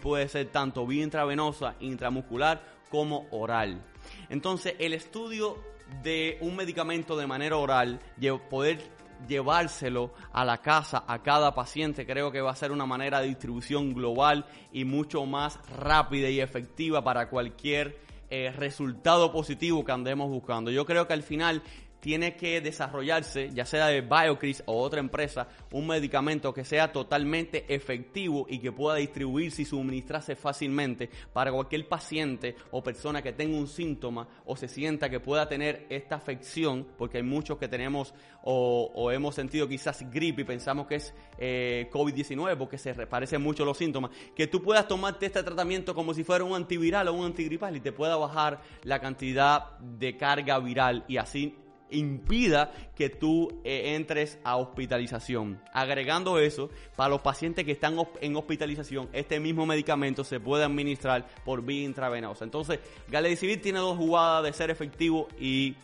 puede 0.00 0.28
ser 0.28 0.46
tanto 0.48 0.86
vía 0.86 1.02
intravenosa, 1.02 1.74
intramuscular 1.80 2.62
como 2.90 3.26
oral. 3.30 3.82
Entonces, 4.30 4.74
el 4.78 4.94
estudio 4.94 5.58
de 6.02 6.38
un 6.40 6.56
medicamento 6.56 7.16
de 7.16 7.26
manera 7.26 7.56
oral, 7.56 8.00
poder 8.48 8.78
llevárselo 9.26 10.12
a 10.32 10.44
la 10.44 10.58
casa 10.58 11.04
a 11.06 11.22
cada 11.22 11.54
paciente 11.54 12.06
creo 12.06 12.30
que 12.30 12.40
va 12.40 12.50
a 12.50 12.56
ser 12.56 12.72
una 12.72 12.86
manera 12.86 13.20
de 13.20 13.28
distribución 13.28 13.94
global 13.94 14.46
y 14.72 14.84
mucho 14.84 15.26
más 15.26 15.58
rápida 15.78 16.28
y 16.28 16.40
efectiva 16.40 17.02
para 17.02 17.28
cualquier 17.28 17.98
eh, 18.30 18.50
resultado 18.56 19.30
positivo 19.30 19.84
que 19.84 19.92
andemos 19.92 20.28
buscando. 20.28 20.70
Yo 20.70 20.86
creo 20.86 21.06
que 21.06 21.12
al 21.12 21.22
final 21.22 21.62
tiene 22.04 22.36
que 22.36 22.60
desarrollarse, 22.60 23.48
ya 23.54 23.64
sea 23.64 23.86
de 23.86 24.02
BioCris 24.02 24.62
o 24.66 24.78
otra 24.78 25.00
empresa, 25.00 25.48
un 25.72 25.86
medicamento 25.86 26.52
que 26.52 26.62
sea 26.62 26.92
totalmente 26.92 27.64
efectivo 27.74 28.44
y 28.46 28.58
que 28.58 28.72
pueda 28.72 28.96
distribuirse 28.96 29.62
y 29.62 29.64
suministrarse 29.64 30.36
fácilmente 30.36 31.08
para 31.32 31.50
cualquier 31.50 31.88
paciente 31.88 32.56
o 32.72 32.82
persona 32.82 33.22
que 33.22 33.32
tenga 33.32 33.56
un 33.56 33.66
síntoma 33.66 34.28
o 34.44 34.54
se 34.54 34.68
sienta 34.68 35.08
que 35.08 35.18
pueda 35.18 35.48
tener 35.48 35.86
esta 35.88 36.16
afección, 36.16 36.86
porque 36.98 37.16
hay 37.16 37.22
muchos 37.22 37.56
que 37.56 37.68
tenemos 37.68 38.12
o, 38.42 39.10
hemos 39.10 39.34
sentido 39.34 39.66
quizás 39.66 40.04
gripe 40.10 40.42
y 40.42 40.44
pensamos 40.44 40.86
que 40.86 40.96
es 40.96 41.14
eh, 41.38 41.88
COVID-19 41.90 42.58
porque 42.58 42.76
se 42.76 42.92
parecen 43.06 43.40
mucho 43.40 43.64
los 43.64 43.78
síntomas, 43.78 44.10
que 44.36 44.46
tú 44.46 44.60
puedas 44.60 44.86
tomarte 44.86 45.24
este 45.24 45.42
tratamiento 45.42 45.94
como 45.94 46.12
si 46.12 46.22
fuera 46.22 46.44
un 46.44 46.54
antiviral 46.54 47.08
o 47.08 47.14
un 47.14 47.24
antigripal 47.24 47.74
y 47.76 47.80
te 47.80 47.92
pueda 47.92 48.16
bajar 48.16 48.60
la 48.82 49.00
cantidad 49.00 49.78
de 49.78 50.18
carga 50.18 50.58
viral 50.58 51.06
y 51.08 51.16
así 51.16 51.63
impida 51.90 52.72
que 52.96 53.08
tú 53.08 53.60
eh, 53.64 53.94
entres 53.94 54.38
a 54.44 54.56
hospitalización. 54.56 55.60
Agregando 55.72 56.38
eso, 56.38 56.70
para 56.96 57.10
los 57.10 57.20
pacientes 57.20 57.64
que 57.64 57.72
están 57.72 57.96
en 58.20 58.36
hospitalización, 58.36 59.08
este 59.12 59.40
mismo 59.40 59.66
medicamento 59.66 60.24
se 60.24 60.40
puede 60.40 60.64
administrar 60.64 61.26
por 61.44 61.64
vía 61.64 61.84
intravenosa. 61.84 62.44
Entonces, 62.44 62.80
Galedicivir 63.08 63.60
tiene 63.62 63.78
dos 63.78 63.96
jugadas 63.96 64.44
de 64.44 64.52
ser 64.52 64.70
efectivo 64.70 65.28
y 65.38 65.76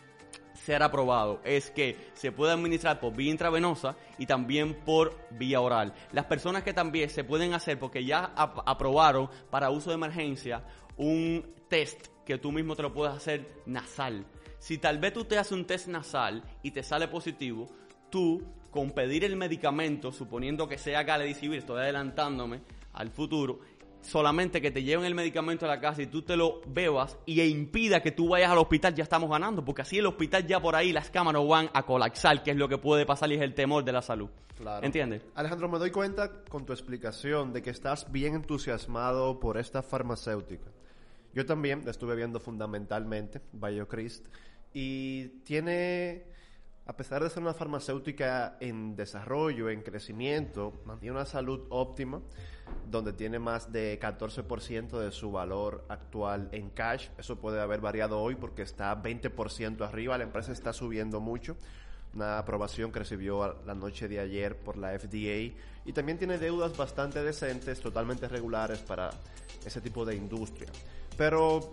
ser 0.54 0.82
aprobado 0.82 1.40
es 1.44 1.70
que 1.70 1.96
se 2.14 2.32
puede 2.32 2.52
administrar 2.52 3.00
por 3.00 3.14
vía 3.14 3.30
intravenosa 3.30 3.96
y 4.18 4.26
también 4.26 4.74
por 4.74 5.16
vía 5.30 5.60
oral. 5.60 5.94
Las 6.12 6.26
personas 6.26 6.62
que 6.62 6.72
también 6.72 7.08
se 7.10 7.24
pueden 7.24 7.54
hacer, 7.54 7.78
porque 7.78 8.04
ya 8.04 8.32
aprobaron 8.34 9.30
para 9.50 9.70
uso 9.70 9.90
de 9.90 9.94
emergencia, 9.94 10.64
un 10.96 11.54
test 11.68 12.08
que 12.24 12.38
tú 12.38 12.52
mismo 12.52 12.76
te 12.76 12.82
lo 12.82 12.92
puedes 12.92 13.14
hacer 13.14 13.62
nasal. 13.66 14.26
Si 14.60 14.76
tal 14.76 14.98
vez 14.98 15.14
tú 15.14 15.24
te 15.24 15.38
haces 15.38 15.52
un 15.52 15.64
test 15.64 15.88
nasal 15.88 16.44
y 16.62 16.70
te 16.70 16.82
sale 16.82 17.08
positivo, 17.08 17.66
tú 18.10 18.42
con 18.70 18.90
pedir 18.90 19.24
el 19.24 19.34
medicamento, 19.34 20.12
suponiendo 20.12 20.68
que 20.68 20.76
sea 20.76 21.02
Galedicivir, 21.02 21.58
estoy 21.58 21.80
adelantándome 21.80 22.60
al 22.92 23.10
futuro, 23.10 23.60
solamente 24.02 24.60
que 24.60 24.70
te 24.70 24.82
lleven 24.82 25.06
el 25.06 25.14
medicamento 25.14 25.64
a 25.64 25.68
la 25.68 25.80
casa 25.80 26.02
y 26.02 26.06
tú 26.06 26.22
te 26.22 26.36
lo 26.36 26.60
bebas 26.66 27.18
y 27.24 27.40
e 27.40 27.48
impida 27.48 28.02
que 28.02 28.12
tú 28.12 28.28
vayas 28.28 28.50
al 28.50 28.58
hospital, 28.58 28.94
ya 28.94 29.02
estamos 29.02 29.30
ganando, 29.30 29.64
porque 29.64 29.80
así 29.80 29.96
el 29.96 30.06
hospital 30.06 30.46
ya 30.46 30.60
por 30.60 30.76
ahí 30.76 30.92
las 30.92 31.10
cámaras 31.10 31.42
van 31.48 31.70
a 31.72 31.82
colapsar, 31.84 32.42
que 32.42 32.50
es 32.50 32.56
lo 32.56 32.68
que 32.68 32.76
puede 32.76 33.06
pasar 33.06 33.32
y 33.32 33.36
es 33.36 33.40
el 33.40 33.54
temor 33.54 33.82
de 33.82 33.92
la 33.92 34.02
salud. 34.02 34.28
Claro. 34.58 34.84
¿Entiendes? 34.84 35.22
Alejandro, 35.34 35.70
me 35.70 35.78
doy 35.78 35.90
cuenta 35.90 36.44
con 36.44 36.66
tu 36.66 36.74
explicación 36.74 37.54
de 37.54 37.62
que 37.62 37.70
estás 37.70 38.12
bien 38.12 38.34
entusiasmado 38.34 39.40
por 39.40 39.56
esta 39.56 39.82
farmacéutica. 39.82 40.70
Yo 41.32 41.46
también 41.46 41.88
estuve 41.88 42.14
viendo 42.14 42.40
fundamentalmente 42.40 43.40
BioChrist 43.52 44.26
y 44.72 45.28
tiene, 45.44 46.24
a 46.86 46.96
pesar 46.96 47.22
de 47.22 47.30
ser 47.30 47.42
una 47.42 47.54
farmacéutica 47.54 48.56
en 48.60 48.96
desarrollo, 48.96 49.68
en 49.70 49.82
crecimiento, 49.82 50.80
mantiene 50.84 51.16
una 51.16 51.26
salud 51.26 51.66
óptima, 51.70 52.20
donde 52.88 53.12
tiene 53.12 53.38
más 53.38 53.72
de 53.72 53.98
14% 54.00 54.98
de 54.98 55.10
su 55.12 55.32
valor 55.32 55.84
actual 55.88 56.48
en 56.52 56.70
cash. 56.70 57.08
Eso 57.18 57.36
puede 57.36 57.60
haber 57.60 57.80
variado 57.80 58.20
hoy 58.20 58.36
porque 58.36 58.62
está 58.62 59.00
20% 59.02 59.86
arriba, 59.86 60.18
la 60.18 60.24
empresa 60.24 60.52
está 60.52 60.72
subiendo 60.72 61.20
mucho. 61.20 61.56
Una 62.12 62.38
aprobación 62.38 62.90
que 62.90 62.98
recibió 62.98 63.60
la 63.64 63.74
noche 63.74 64.08
de 64.08 64.18
ayer 64.18 64.56
por 64.56 64.76
la 64.76 64.98
FDA 64.98 65.54
y 65.84 65.92
también 65.92 66.18
tiene 66.18 66.38
deudas 66.38 66.76
bastante 66.76 67.22
decentes, 67.22 67.80
totalmente 67.80 68.26
regulares 68.26 68.80
para 68.80 69.10
ese 69.64 69.80
tipo 69.80 70.04
de 70.04 70.16
industria. 70.16 70.68
Pero 71.16 71.72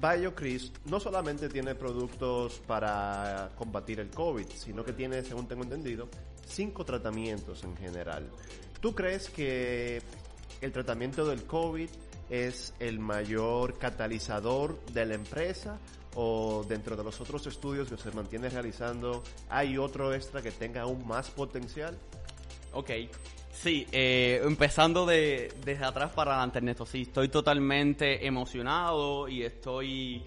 BioCris 0.00 0.72
no 0.86 1.00
solamente 1.00 1.48
tiene 1.48 1.74
productos 1.74 2.60
para 2.66 3.50
combatir 3.56 4.00
el 4.00 4.10
COVID, 4.10 4.46
sino 4.54 4.84
que 4.84 4.92
tiene, 4.92 5.22
según 5.22 5.48
tengo 5.48 5.62
entendido, 5.62 6.08
cinco 6.46 6.84
tratamientos 6.84 7.64
en 7.64 7.76
general. 7.76 8.28
¿Tú 8.80 8.94
crees 8.94 9.30
que 9.30 10.02
el 10.60 10.72
tratamiento 10.72 11.26
del 11.26 11.44
COVID 11.44 11.88
es 12.28 12.74
el 12.78 12.98
mayor 12.98 13.78
catalizador 13.78 14.84
de 14.86 15.06
la 15.06 15.14
empresa 15.14 15.78
o 16.14 16.64
dentro 16.68 16.96
de 16.96 17.04
los 17.04 17.20
otros 17.20 17.46
estudios 17.46 17.88
que 17.88 17.96
se 17.96 18.10
mantiene 18.10 18.48
realizando 18.48 19.22
hay 19.48 19.78
otro 19.78 20.14
extra 20.14 20.42
que 20.42 20.50
tenga 20.50 20.82
aún 20.82 21.06
más 21.06 21.30
potencial? 21.30 21.96
Ok, 22.72 22.90
Sí, 23.62 23.86
eh, 23.90 24.42
empezando 24.44 25.06
de, 25.06 25.52
desde 25.64 25.84
atrás 25.84 26.12
para 26.12 26.32
adelante, 26.32 26.58
Ernesto. 26.58 26.84
Sí, 26.84 27.02
estoy 27.02 27.28
totalmente 27.28 28.26
emocionado 28.26 29.28
y 29.28 29.42
estoy 29.42 30.22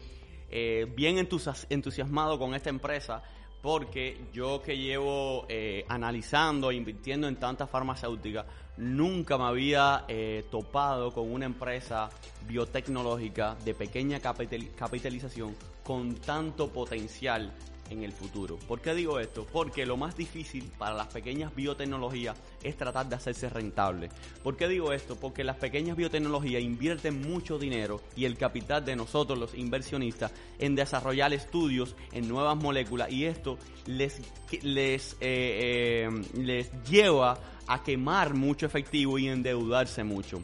eh, 0.50 0.92
bien 0.96 1.20
entusiasmado 1.20 2.40
con 2.40 2.56
esta 2.56 2.70
empresa 2.70 3.22
porque 3.62 4.18
yo 4.34 4.62
que 4.64 4.78
llevo 4.78 5.46
eh, 5.48 5.86
analizando 5.90 6.72
e 6.72 6.76
invirtiendo 6.76 7.28
en 7.28 7.36
tantas 7.36 7.70
farmacéuticas, 7.70 8.46
nunca 8.78 9.38
me 9.38 9.44
había 9.44 10.06
topado 10.50 11.12
con 11.12 11.32
una 11.32 11.46
empresa 11.46 12.10
biotecnológica 12.48 13.56
de 13.64 13.76
pequeña 13.76 14.20
capitalización 14.20 15.56
con 15.84 16.16
tanto 16.16 16.70
potencial 16.70 17.54
en 17.90 18.04
el 18.04 18.12
futuro. 18.12 18.58
¿Por 18.68 18.82
qué 18.82 18.94
digo 18.94 19.20
esto? 19.20 19.46
Porque 19.52 19.86
lo 19.86 19.98
más 19.98 20.16
difícil 20.16 20.72
para 20.78 20.96
las 20.96 21.08
pequeñas 21.08 21.56
biotecnologías 21.56 22.38
es 22.64 22.78
tratar 22.78 23.08
de 23.10 23.16
hacerse 23.16 23.50
rentable. 23.50 24.10
¿Por 24.44 24.56
qué 24.56 24.68
digo 24.68 24.94
esto? 24.94 25.16
Porque 25.16 25.44
las 25.44 25.58
pequeñas 25.58 25.98
biotecnologías 25.98 26.62
invierten 26.62 27.22
mucho 27.22 27.58
dinero 27.58 28.02
y 28.16 28.26
el 28.26 28.38
capital 28.38 28.86
de 28.86 28.96
nosotros 28.96 29.38
los 29.38 29.56
inversionistas 29.56 30.32
en 30.60 30.76
desarrollar 30.76 31.34
estudios 31.34 31.96
en 32.12 32.28
nuevas 32.28 32.58
moléculas 32.58 33.12
y 33.12 33.26
esto 33.26 33.58
les, 33.86 34.22
les, 34.62 35.14
eh, 35.22 36.08
eh, 36.08 36.22
les 36.36 36.72
lleva 36.84 37.40
a 37.68 37.84
quemar 37.84 38.34
mucho 38.34 38.66
efectivo 38.66 39.18
y 39.18 39.28
endeudarse 39.28 40.04
mucho. 40.04 40.44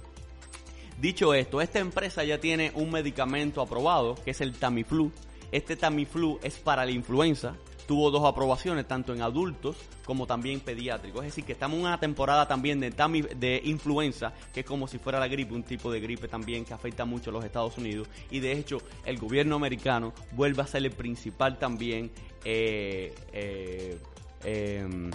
Dicho 1.00 1.34
esto, 1.34 1.60
esta 1.60 1.80
empresa 1.80 2.24
ya 2.24 2.40
tiene 2.40 2.72
un 2.74 2.90
medicamento 2.90 3.62
aprobado, 3.62 4.16
que 4.24 4.32
es 4.32 4.40
el 4.40 4.54
Tamiflu, 4.54 5.12
este 5.52 5.76
Tamiflu 5.76 6.40
es 6.44 6.56
para 6.56 6.86
la 6.86 6.92
influenza. 6.92 7.56
Tuvo 7.88 8.10
dos 8.10 8.26
aprobaciones, 8.26 8.88
tanto 8.88 9.14
en 9.14 9.22
adultos 9.22 9.76
como 10.06 10.26
también 10.26 10.60
pediátricos. 10.60 11.22
Es 11.22 11.28
decir, 11.28 11.44
que 11.44 11.54
estamos 11.54 11.78
en 11.78 11.86
una 11.86 12.00
temporada 12.00 12.48
también 12.48 12.80
de, 12.80 12.90
de 12.90 13.62
influenza, 13.64 14.34
que 14.54 14.62
es 14.62 14.66
como 14.66 14.88
si 14.88 14.98
fuera 14.98 15.20
la 15.20 15.28
gripe, 15.28 15.54
un 15.54 15.64
tipo 15.64 15.92
de 15.92 16.00
gripe 16.00 16.28
también 16.28 16.66
que 16.66 16.74
afecta 16.74 17.06
mucho 17.06 17.30
a 17.30 17.34
los 17.34 17.46
Estados 17.46 17.78
Unidos. 17.78 18.08
Y 18.32 18.40
de 18.40 18.54
hecho, 18.54 18.80
el 19.06 19.18
gobierno 19.20 19.56
americano 19.56 20.14
vuelve 20.32 20.64
a 20.64 20.68
ser 20.68 20.84
el 20.84 20.92
principal 20.92 21.60
también 21.60 22.12
eh, 22.44 23.14
eh, 23.34 24.00
em, 24.44 25.12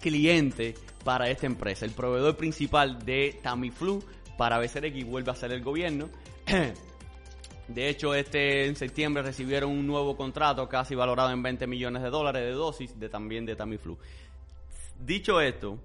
cliente 0.00 0.74
para 1.04 1.30
esta 1.30 1.46
empresa. 1.46 1.84
El 1.84 1.92
proveedor 1.92 2.36
principal 2.36 3.04
de 3.04 3.38
Tamiflu 3.42 4.02
para 4.36 4.58
BCRX 4.58 5.04
vuelve 5.04 5.30
a 5.30 5.34
ser 5.34 5.52
el 5.52 5.62
gobierno. 5.62 6.08
De 7.68 7.88
hecho, 7.88 8.14
este 8.14 8.66
en 8.66 8.76
septiembre 8.76 9.22
recibieron 9.22 9.70
un 9.70 9.86
nuevo 9.86 10.16
contrato 10.16 10.68
casi 10.68 10.94
valorado 10.94 11.30
en 11.30 11.42
20 11.42 11.66
millones 11.66 12.02
de 12.02 12.10
dólares 12.10 12.42
de 12.42 12.52
dosis 12.52 12.98
de 12.98 13.08
también 13.08 13.46
de 13.46 13.56
Tamiflu. 13.56 13.98
Dicho 15.00 15.40
esto, 15.40 15.78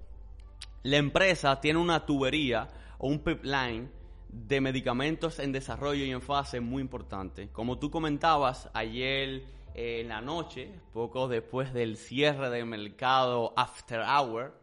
la 0.82 0.98
empresa 0.98 1.60
tiene 1.60 1.78
una 1.78 2.04
tubería 2.04 2.68
o 2.98 3.08
un 3.08 3.20
pipeline 3.20 3.90
de 4.28 4.60
medicamentos 4.60 5.38
en 5.38 5.52
desarrollo 5.52 6.04
y 6.04 6.10
en 6.10 6.22
fase 6.22 6.60
muy 6.60 6.82
importante. 6.82 7.48
Como 7.48 7.78
tú 7.78 7.90
comentabas 7.90 8.68
ayer 8.74 9.42
eh, 9.74 10.00
en 10.00 10.08
la 10.08 10.20
noche, 10.20 10.70
poco 10.92 11.28
después 11.28 11.72
del 11.72 11.96
cierre 11.96 12.50
del 12.50 12.66
mercado 12.66 13.52
After 13.56 14.00
Hour, 14.00 14.59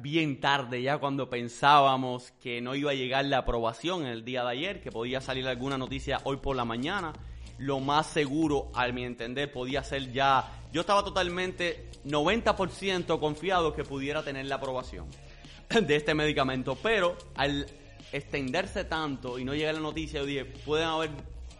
bien 0.00 0.40
tarde, 0.40 0.82
ya 0.82 0.98
cuando 0.98 1.28
pensábamos 1.28 2.32
que 2.42 2.60
no 2.60 2.74
iba 2.74 2.90
a 2.90 2.94
llegar 2.94 3.24
la 3.24 3.38
aprobación 3.38 4.06
el 4.06 4.24
día 4.24 4.42
de 4.44 4.50
ayer, 4.50 4.80
que 4.80 4.90
podía 4.90 5.20
salir 5.20 5.46
alguna 5.46 5.78
noticia 5.78 6.20
hoy 6.24 6.36
por 6.38 6.56
la 6.56 6.64
mañana. 6.64 7.12
Lo 7.58 7.80
más 7.80 8.06
seguro, 8.08 8.70
al 8.74 8.92
mi 8.92 9.04
entender, 9.04 9.50
podía 9.50 9.82
ser 9.82 10.12
ya... 10.12 10.52
Yo 10.72 10.82
estaba 10.82 11.02
totalmente 11.04 11.90
90% 12.04 13.18
confiado 13.18 13.74
que 13.74 13.84
pudiera 13.84 14.22
tener 14.22 14.46
la 14.46 14.56
aprobación 14.56 15.06
de 15.70 15.96
este 15.96 16.14
medicamento, 16.14 16.76
pero 16.82 17.16
al 17.34 17.66
extenderse 18.12 18.84
tanto 18.84 19.38
y 19.38 19.44
no 19.44 19.54
llegar 19.54 19.74
la 19.74 19.80
noticia, 19.80 20.20
yo 20.20 20.26
dije, 20.26 20.44
pueden 20.44 20.88
haber 20.88 21.10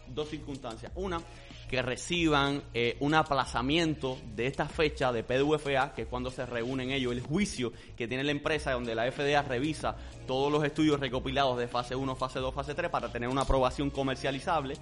dos 0.08 0.28
circunstancias. 0.28 0.92
Una, 0.94 1.20
que 1.68 1.82
reciban 1.82 2.62
eh, 2.74 2.96
un 3.00 3.14
aplazamiento 3.14 4.18
de 4.34 4.46
esta 4.46 4.66
fecha 4.66 5.12
de 5.12 5.24
PDUFA, 5.24 5.94
que 5.94 6.02
es 6.02 6.08
cuando 6.08 6.30
se 6.30 6.46
reúnen 6.46 6.90
ellos, 6.90 7.12
el 7.12 7.20
juicio 7.20 7.72
que 7.96 8.06
tiene 8.06 8.24
la 8.24 8.30
empresa, 8.30 8.72
donde 8.72 8.94
la 8.94 9.10
FDA 9.10 9.42
revisa 9.42 9.96
todos 10.26 10.50
los 10.52 10.64
estudios 10.64 11.00
recopilados 11.00 11.58
de 11.58 11.68
fase 11.68 11.96
1, 11.96 12.16
fase 12.16 12.38
2, 12.38 12.54
fase 12.54 12.74
3 12.74 12.90
para 12.90 13.10
tener 13.10 13.28
una 13.28 13.42
aprobación 13.42 13.90
comercializable, 13.90 14.76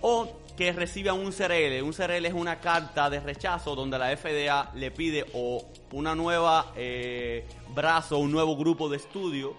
o 0.00 0.40
que 0.56 0.72
reciban 0.72 1.18
un 1.18 1.32
CRL. 1.32 1.82
Un 1.82 1.92
CRL 1.92 2.26
es 2.26 2.34
una 2.34 2.60
carta 2.60 3.08
de 3.08 3.20
rechazo 3.20 3.74
donde 3.74 3.98
la 3.98 4.16
FDA 4.16 4.70
le 4.74 4.90
pide 4.90 5.24
o 5.34 5.64
una 5.92 6.14
nueva 6.14 6.72
eh, 6.76 7.46
brazo, 7.74 8.18
un 8.18 8.30
nuevo 8.30 8.56
grupo 8.56 8.88
de 8.88 8.98
estudio, 8.98 9.56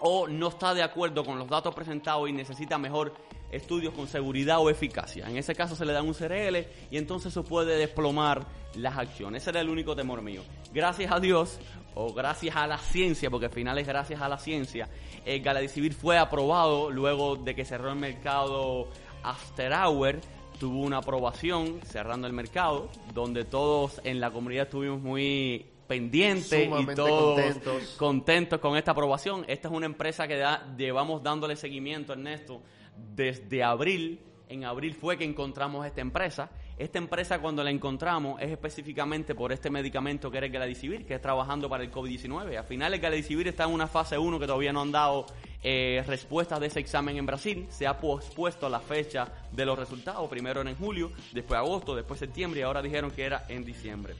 o 0.00 0.26
no 0.26 0.48
está 0.48 0.74
de 0.74 0.82
acuerdo 0.82 1.24
con 1.24 1.38
los 1.38 1.48
datos 1.48 1.74
presentados 1.74 2.28
y 2.28 2.32
necesita 2.32 2.76
mejor 2.76 3.14
estudios 3.52 3.94
con 3.94 4.08
seguridad 4.08 4.58
o 4.58 4.70
eficacia. 4.70 5.28
En 5.28 5.36
ese 5.36 5.54
caso 5.54 5.76
se 5.76 5.84
le 5.84 5.92
da 5.92 6.02
un 6.02 6.14
CRL 6.14 6.66
y 6.90 6.96
entonces 6.96 7.32
eso 7.32 7.44
puede 7.44 7.76
desplomar 7.76 8.44
las 8.74 8.98
acciones. 8.98 9.42
Ese 9.42 9.50
era 9.50 9.60
el 9.60 9.68
único 9.68 9.94
temor 9.94 10.22
mío. 10.22 10.42
Gracias 10.72 11.12
a 11.12 11.20
Dios, 11.20 11.60
o 11.94 12.12
gracias 12.12 12.56
a 12.56 12.66
la 12.66 12.78
ciencia, 12.78 13.30
porque 13.30 13.46
al 13.46 13.52
final 13.52 13.78
es 13.78 13.86
gracias 13.86 14.20
a 14.20 14.28
la 14.28 14.38
ciencia, 14.38 14.88
el 15.24 15.42
Galadicivir 15.42 15.94
fue 15.94 16.18
aprobado 16.18 16.90
luego 16.90 17.36
de 17.36 17.54
que 17.54 17.64
cerró 17.64 17.90
el 17.90 17.98
mercado 17.98 18.88
After 19.22 19.72
Hour 19.72 20.20
tuvo 20.58 20.82
una 20.82 20.98
aprobación 20.98 21.80
cerrando 21.84 22.28
el 22.28 22.32
mercado, 22.32 22.88
donde 23.12 23.44
todos 23.44 24.00
en 24.04 24.20
la 24.20 24.30
comunidad 24.30 24.66
estuvimos 24.66 25.00
muy 25.00 25.66
pendientes 25.88 26.68
y 26.68 26.94
todos 26.94 27.34
contentos. 27.34 27.94
contentos. 27.98 28.60
con 28.60 28.76
esta 28.76 28.92
aprobación. 28.92 29.44
Esta 29.48 29.66
es 29.66 29.74
una 29.74 29.86
empresa 29.86 30.28
que 30.28 30.40
llevamos 30.76 31.20
dándole 31.20 31.56
seguimiento, 31.56 32.12
Ernesto, 32.12 32.62
desde 32.96 33.62
abril. 33.62 34.20
En 34.48 34.64
abril 34.64 34.94
fue 34.94 35.16
que 35.16 35.24
encontramos 35.24 35.86
esta 35.86 36.00
empresa. 36.00 36.50
Esta 36.78 36.98
empresa 36.98 37.38
cuando 37.38 37.62
la 37.62 37.70
encontramos 37.70 38.40
es 38.40 38.50
específicamente 38.50 39.34
por 39.34 39.52
este 39.52 39.70
medicamento 39.70 40.30
que 40.30 40.38
era 40.38 40.46
el 40.46 41.04
que 41.06 41.14
es 41.14 41.20
trabajando 41.20 41.68
para 41.68 41.84
el 41.84 41.92
COVID-19. 41.92 42.56
Al 42.56 42.64
final 42.64 42.94
el 42.94 43.00
Galadicivir 43.00 43.48
está 43.48 43.64
en 43.64 43.70
una 43.70 43.86
fase 43.86 44.18
1 44.18 44.40
que 44.40 44.46
todavía 44.46 44.72
no 44.72 44.82
han 44.82 44.90
dado 44.90 45.26
eh, 45.62 46.02
respuestas 46.06 46.60
de 46.60 46.66
ese 46.66 46.80
examen 46.80 47.16
en 47.16 47.26
Brasil. 47.26 47.66
Se 47.68 47.86
ha 47.86 47.98
pospuesto 47.98 48.68
la 48.68 48.80
fecha 48.80 49.28
de 49.52 49.64
los 49.64 49.78
resultados. 49.78 50.28
Primero 50.28 50.60
era 50.60 50.70
en 50.70 50.76
julio, 50.76 51.12
después 51.32 51.58
agosto, 51.58 51.94
después 51.94 52.18
septiembre 52.18 52.60
y 52.60 52.62
ahora 52.64 52.82
dijeron 52.82 53.10
que 53.10 53.24
era 53.24 53.44
en 53.48 53.64
diciembre 53.64 54.14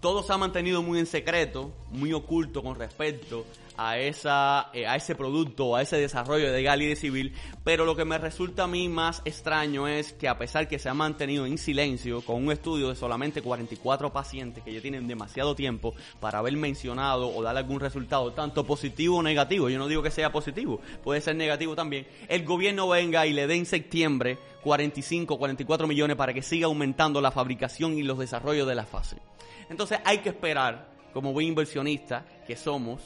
todo 0.00 0.22
se 0.22 0.32
ha 0.32 0.38
mantenido 0.38 0.82
muy 0.82 0.98
en 0.98 1.06
secreto, 1.06 1.72
muy 1.90 2.12
oculto 2.12 2.62
con 2.62 2.74
respecto 2.76 3.44
a, 3.76 3.98
esa, 3.98 4.70
eh, 4.72 4.86
a 4.86 4.96
ese 4.96 5.14
producto, 5.14 5.76
a 5.76 5.82
ese 5.82 5.96
desarrollo 5.96 6.52
de 6.52 6.62
Gali 6.62 6.86
de 6.86 6.96
Civil, 6.96 7.34
pero 7.64 7.84
lo 7.84 7.96
que 7.96 8.04
me 8.04 8.18
resulta 8.18 8.64
a 8.64 8.66
mí 8.66 8.88
más 8.88 9.22
extraño 9.24 9.88
es 9.88 10.12
que 10.12 10.28
a 10.28 10.38
pesar 10.38 10.68
que 10.68 10.78
se 10.78 10.88
ha 10.88 10.94
mantenido 10.94 11.46
en 11.46 11.58
silencio 11.58 12.22
con 12.22 12.44
un 12.44 12.52
estudio 12.52 12.88
de 12.88 12.96
solamente 12.96 13.42
44 13.42 14.12
pacientes 14.12 14.62
que 14.64 14.72
ya 14.72 14.80
tienen 14.80 15.08
demasiado 15.08 15.54
tiempo 15.54 15.94
para 16.20 16.38
haber 16.38 16.56
mencionado 16.56 17.34
o 17.34 17.42
dar 17.42 17.56
algún 17.56 17.80
resultado, 17.80 18.32
tanto 18.32 18.64
positivo 18.64 19.18
o 19.18 19.22
negativo, 19.22 19.68
yo 19.68 19.78
no 19.78 19.88
digo 19.88 20.02
que 20.02 20.10
sea 20.10 20.32
positivo, 20.32 20.80
puede 21.02 21.20
ser 21.20 21.36
negativo 21.36 21.74
también, 21.74 22.06
el 22.28 22.44
gobierno 22.44 22.88
venga 22.88 23.26
y 23.26 23.32
le 23.32 23.46
dé 23.46 23.54
en 23.54 23.66
septiembre 23.66 24.38
45, 24.62 25.38
44 25.38 25.86
millones 25.86 26.16
para 26.16 26.34
que 26.34 26.42
siga 26.42 26.66
aumentando 26.66 27.20
la 27.20 27.30
fabricación 27.30 27.96
y 27.96 28.02
los 28.02 28.18
desarrollos 28.18 28.66
de 28.66 28.74
la 28.74 28.84
fase. 28.84 29.16
Entonces 29.68 30.00
hay 30.04 30.18
que 30.18 30.30
esperar, 30.30 30.88
como 31.12 31.32
buen 31.32 31.46
inversionista 31.46 32.24
que 32.46 32.56
somos, 32.56 33.00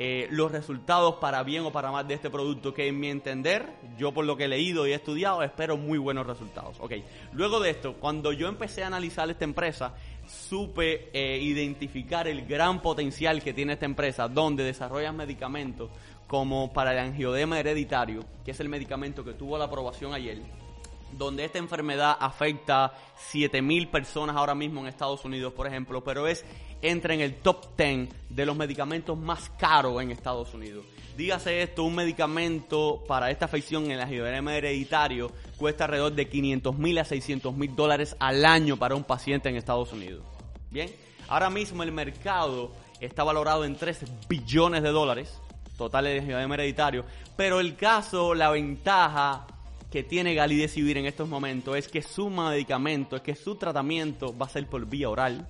eh, 0.00 0.28
los 0.30 0.52
resultados 0.52 1.16
para 1.16 1.42
bien 1.42 1.64
o 1.64 1.72
para 1.72 1.90
mal 1.90 2.06
de 2.06 2.14
este 2.14 2.30
producto, 2.30 2.72
que 2.72 2.86
en 2.86 3.00
mi 3.00 3.08
entender, 3.08 3.68
yo 3.98 4.12
por 4.12 4.24
lo 4.24 4.36
que 4.36 4.44
he 4.44 4.48
leído 4.48 4.86
y 4.86 4.92
he 4.92 4.94
estudiado, 4.94 5.42
espero 5.42 5.76
muy 5.76 5.98
buenos 5.98 6.24
resultados. 6.24 6.76
Ok, 6.78 6.92
luego 7.32 7.58
de 7.58 7.70
esto, 7.70 7.94
cuando 7.94 8.32
yo 8.32 8.46
empecé 8.46 8.84
a 8.84 8.86
analizar 8.86 9.28
esta 9.28 9.44
empresa, 9.44 9.94
supe 10.26 11.10
eh, 11.12 11.40
identificar 11.42 12.28
el 12.28 12.46
gran 12.46 12.80
potencial 12.80 13.42
que 13.42 13.52
tiene 13.52 13.72
esta 13.72 13.86
empresa, 13.86 14.28
donde 14.28 14.62
desarrollan 14.62 15.16
medicamentos 15.16 15.90
como 16.28 16.72
para 16.72 16.92
el 16.92 16.98
angiodema 17.00 17.58
hereditario, 17.58 18.24
que 18.44 18.52
es 18.52 18.60
el 18.60 18.68
medicamento 18.68 19.24
que 19.24 19.32
tuvo 19.32 19.58
la 19.58 19.64
aprobación 19.64 20.14
ayer 20.14 20.42
donde 21.12 21.44
esta 21.44 21.58
enfermedad 21.58 22.16
afecta 22.20 22.92
7.000 23.32 23.90
personas 23.90 24.36
ahora 24.36 24.54
mismo 24.54 24.80
en 24.80 24.88
Estados 24.88 25.24
Unidos, 25.24 25.52
por 25.52 25.66
ejemplo, 25.66 26.04
pero 26.04 26.26
es 26.26 26.44
entra 26.82 27.14
en 27.14 27.20
el 27.20 27.36
top 27.36 27.76
10 27.76 28.08
de 28.28 28.46
los 28.46 28.56
medicamentos 28.56 29.18
más 29.18 29.50
caros 29.50 30.02
en 30.02 30.10
Estados 30.10 30.54
Unidos. 30.54 30.84
Dígase 31.16 31.62
esto, 31.62 31.82
un 31.82 31.96
medicamento 31.96 33.02
para 33.08 33.30
esta 33.30 33.46
afección 33.46 33.86
en 33.86 33.92
el 33.92 34.00
angioedema 34.00 34.54
hereditario 34.56 35.32
cuesta 35.56 35.84
alrededor 35.84 36.12
de 36.12 36.28
500 36.28 36.78
mil 36.78 36.98
a 36.98 37.04
600 37.04 37.56
mil 37.56 37.74
dólares 37.74 38.16
al 38.20 38.44
año 38.44 38.76
para 38.76 38.94
un 38.94 39.02
paciente 39.02 39.48
en 39.48 39.56
Estados 39.56 39.92
Unidos. 39.92 40.24
Bien, 40.70 40.90
ahora 41.28 41.50
mismo 41.50 41.82
el 41.82 41.90
mercado 41.90 42.72
está 43.00 43.24
valorado 43.24 43.64
en 43.64 43.74
3 43.74 44.04
billones 44.28 44.82
de 44.82 44.90
dólares 44.90 45.40
totales 45.76 46.12
de 46.12 46.18
angioedema 46.20 46.54
hereditario, 46.54 47.04
pero 47.36 47.60
el 47.60 47.76
caso, 47.76 48.34
la 48.34 48.50
ventaja 48.50 49.46
que 49.90 50.02
tiene 50.02 50.34
Galidecivir 50.34 50.98
en 50.98 51.06
estos 51.06 51.28
momentos 51.28 51.76
es 51.76 51.88
que 51.88 52.02
su 52.02 52.28
medicamento, 52.28 53.16
es 53.16 53.22
que 53.22 53.34
su 53.34 53.56
tratamiento 53.56 54.36
va 54.36 54.46
a 54.46 54.50
ser 54.50 54.66
por 54.66 54.84
vía 54.86 55.08
oral. 55.08 55.48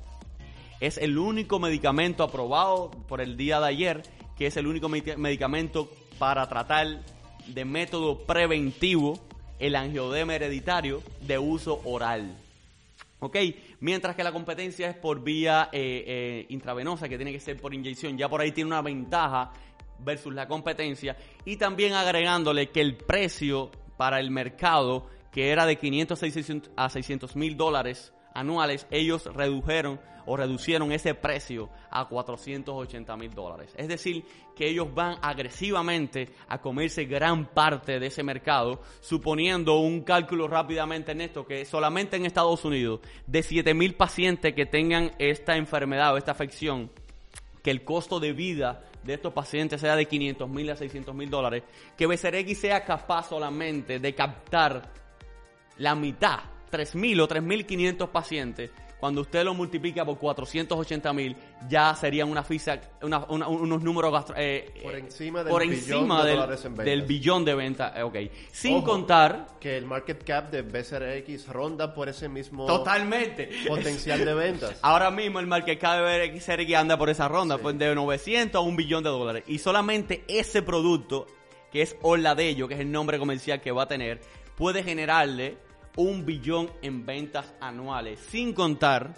Es 0.81 0.97
el 0.99 1.19
único 1.19 1.59
medicamento 1.59 2.23
aprobado 2.23 2.91
por 3.09 3.21
el 3.21 3.37
día 3.37 3.59
de 3.59 3.67
ayer, 3.67 4.03
que 4.37 4.47
es 4.47 4.57
el 4.57 4.67
único 4.67 4.88
medicamento 4.88 5.91
para 6.19 6.49
tratar 6.49 7.01
de 7.47 7.64
método 7.64 8.19
preventivo 8.19 9.19
el 9.59 9.75
angiodema 9.75 10.37
hereditario 10.37 11.03
de 11.23 11.38
uso 11.38 11.81
oral. 11.85 12.37
¿Ok? 13.21 13.37
Mientras 13.81 14.14
que 14.14 14.23
la 14.23 14.31
competencia 14.31 14.88
es 14.88 14.97
por 14.97 15.25
vía 15.25 15.69
eh, 15.73 16.05
eh, 16.07 16.47
intravenosa, 16.51 17.09
que 17.09 17.17
tiene 17.17 17.33
que 17.33 17.41
ser 17.41 17.61
por 17.61 17.75
inyección. 17.75 18.17
Ya 18.17 18.29
por 18.29 18.41
ahí 18.41 18.53
tiene 18.53 18.69
una 18.69 18.83
ventaja 18.83 19.51
versus 19.99 20.33
la 20.33 20.47
competencia. 20.47 21.17
Y 21.45 21.57
también 21.57 21.95
agregándole 21.95 22.71
que 22.71 22.81
el 22.81 22.97
precio 22.97 23.73
para 23.97 24.21
el 24.21 24.31
mercado, 24.31 25.09
que 25.33 25.51
era 25.51 25.67
de 25.67 25.77
500 25.77 26.23
a 26.77 26.88
600 26.88 27.35
mil 27.35 27.57
dólares 27.57 28.12
anuales, 28.38 28.87
ellos 28.90 29.27
redujeron 29.35 30.01
o 30.29 30.37
reducieron 30.37 30.92
ese 30.92 31.14
precio 31.14 31.70
a 31.90 32.07
480 32.07 33.16
mil 33.16 33.35
dólares. 33.35 33.72
Es 33.77 33.88
decir, 33.88 34.24
que 34.55 34.68
ellos 34.68 34.92
van 34.94 35.16
agresivamente 35.22 36.29
a 36.48 36.61
comerse 36.61 37.07
gran 37.07 37.46
parte 37.46 37.98
de 37.98 38.09
ese 38.09 38.22
mercado, 38.22 38.83
suponiendo 39.01 39.79
un 39.79 40.03
cálculo 40.03 40.46
rápidamente 40.46 41.12
en 41.12 41.22
esto, 41.22 41.46
que 41.46 41.64
solamente 41.64 42.16
en 42.16 42.27
Estados 42.27 42.62
Unidos, 42.66 43.01
de 43.27 43.42
7 43.42 43.72
mil 43.72 43.94
pacientes 43.94 44.55
que 44.55 44.66
tengan 44.66 45.12
esta 45.18 45.57
enfermedad 45.57 46.12
o 46.12 46.18
esta 46.18 46.33
afección, 46.33 46.90
que 47.62 47.70
el 47.70 47.83
costo 47.83 48.20
de 48.20 48.35
vida 48.35 48.85
de 49.05 49.14
estos 49.14 49.33
pacientes 49.33 49.81
sea 49.81 49.96
de 49.96 50.05
500 50.05 50.48
mil 50.51 50.68
a 50.68 50.77
600 50.77 51.14
mil 51.14 51.31
dólares, 51.31 51.62
que 51.96 52.07
BCRX 52.07 52.59
sea 52.59 52.85
capaz 52.85 53.31
solamente 53.31 53.98
de 53.98 54.14
captar 54.14 54.92
la 55.79 55.94
mitad, 55.94 56.40
3 56.69 56.95
mil 56.95 57.21
o 57.21 57.29
3.500 57.29 58.09
pacientes, 58.09 58.71
cuando 58.99 59.21
usted 59.21 59.45
lo 59.45 59.55
multiplica 59.55 60.05
por 60.05 60.19
480 60.19 61.13
mil, 61.13 61.37
ya 61.69 61.95
serían 61.95 62.29
una 62.29 62.43
fisa, 62.43 62.81
unos 63.01 63.83
números 63.83 64.25
eh, 64.37 64.75
por 64.83 64.97
encima 64.97 65.45
del, 65.45 65.51
por 65.51 65.63
encima 65.63 66.25
billón, 66.25 66.75
de 66.77 66.85
del 66.85 67.03
billón 67.03 67.45
de 67.45 67.55
ventas. 67.55 67.97
Eh, 67.97 68.03
ok. 68.03 68.17
Sin 68.51 68.83
contar 68.83 69.47
que 69.61 69.77
el 69.77 69.87
market 69.87 70.25
cap 70.25 70.51
de 70.51 70.63
BCRX 70.63 71.47
ronda 71.49 71.95
por 71.95 72.09
ese 72.09 72.29
mismo 72.29 72.67
totalmente 72.67 73.49
potencial 73.69 74.25
de 74.25 74.35
ventas. 74.35 74.79
Ahora 74.83 75.13
mismo 75.13 75.39
el 75.39 75.47
market 75.47 75.79
cap 75.79 76.05
de 76.05 76.31
BCRX 76.31 76.75
anda 76.75 76.99
por 76.99 77.09
esa 77.09 77.29
ronda, 77.29 77.59
pues 77.59 77.79
de 77.79 77.95
900 77.95 78.59
a 78.59 78.61
un 78.61 78.75
billón 78.75 79.05
de 79.05 79.11
dólares. 79.11 79.45
Y 79.47 79.59
solamente 79.59 80.25
ese 80.27 80.63
producto, 80.63 81.29
que 81.71 81.83
es 81.83 81.97
Oladello, 82.03 82.67
que 82.67 82.75
es 82.75 82.81
el 82.81 82.91
nombre 82.91 83.21
comercial 83.21 83.61
que 83.61 83.71
va 83.71 83.85
a 83.85 83.89
tener, 83.89 84.21
puede 84.57 84.83
generarle 84.83 85.68
un 85.96 86.24
billón 86.24 86.70
en 86.83 87.05
ventas 87.05 87.53
anuales, 87.61 88.20
sin 88.20 88.53
contar 88.53 89.14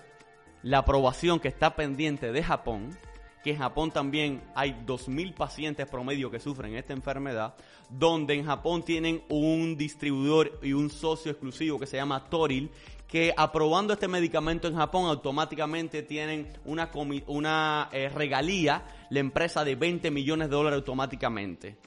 la 0.62 0.78
aprobación 0.78 1.40
que 1.40 1.48
está 1.48 1.74
pendiente 1.74 2.32
de 2.32 2.42
Japón, 2.42 2.96
que 3.42 3.50
en 3.52 3.58
Japón 3.58 3.90
también 3.90 4.42
hay 4.54 4.72
2.000 4.86 5.34
pacientes 5.34 5.86
promedio 5.86 6.30
que 6.30 6.40
sufren 6.40 6.74
esta 6.74 6.92
enfermedad, 6.92 7.54
donde 7.88 8.34
en 8.34 8.44
Japón 8.44 8.82
tienen 8.82 9.22
un 9.28 9.76
distribuidor 9.76 10.58
y 10.62 10.72
un 10.72 10.90
socio 10.90 11.32
exclusivo 11.32 11.78
que 11.78 11.86
se 11.86 11.96
llama 11.96 12.28
Toril, 12.28 12.70
que 13.06 13.34
aprobando 13.36 13.92
este 13.92 14.06
medicamento 14.06 14.68
en 14.68 14.76
Japón 14.76 15.06
automáticamente 15.06 16.02
tienen 16.02 16.52
una, 16.64 17.88
eh, 17.92 18.08
regalía 18.08 18.84
la 19.08 19.18
empresa 19.20 19.64
de 19.64 19.74
20 19.74 20.10
millones 20.10 20.48
de 20.48 20.54
dólares 20.54 20.76
automáticamente, 20.76 21.78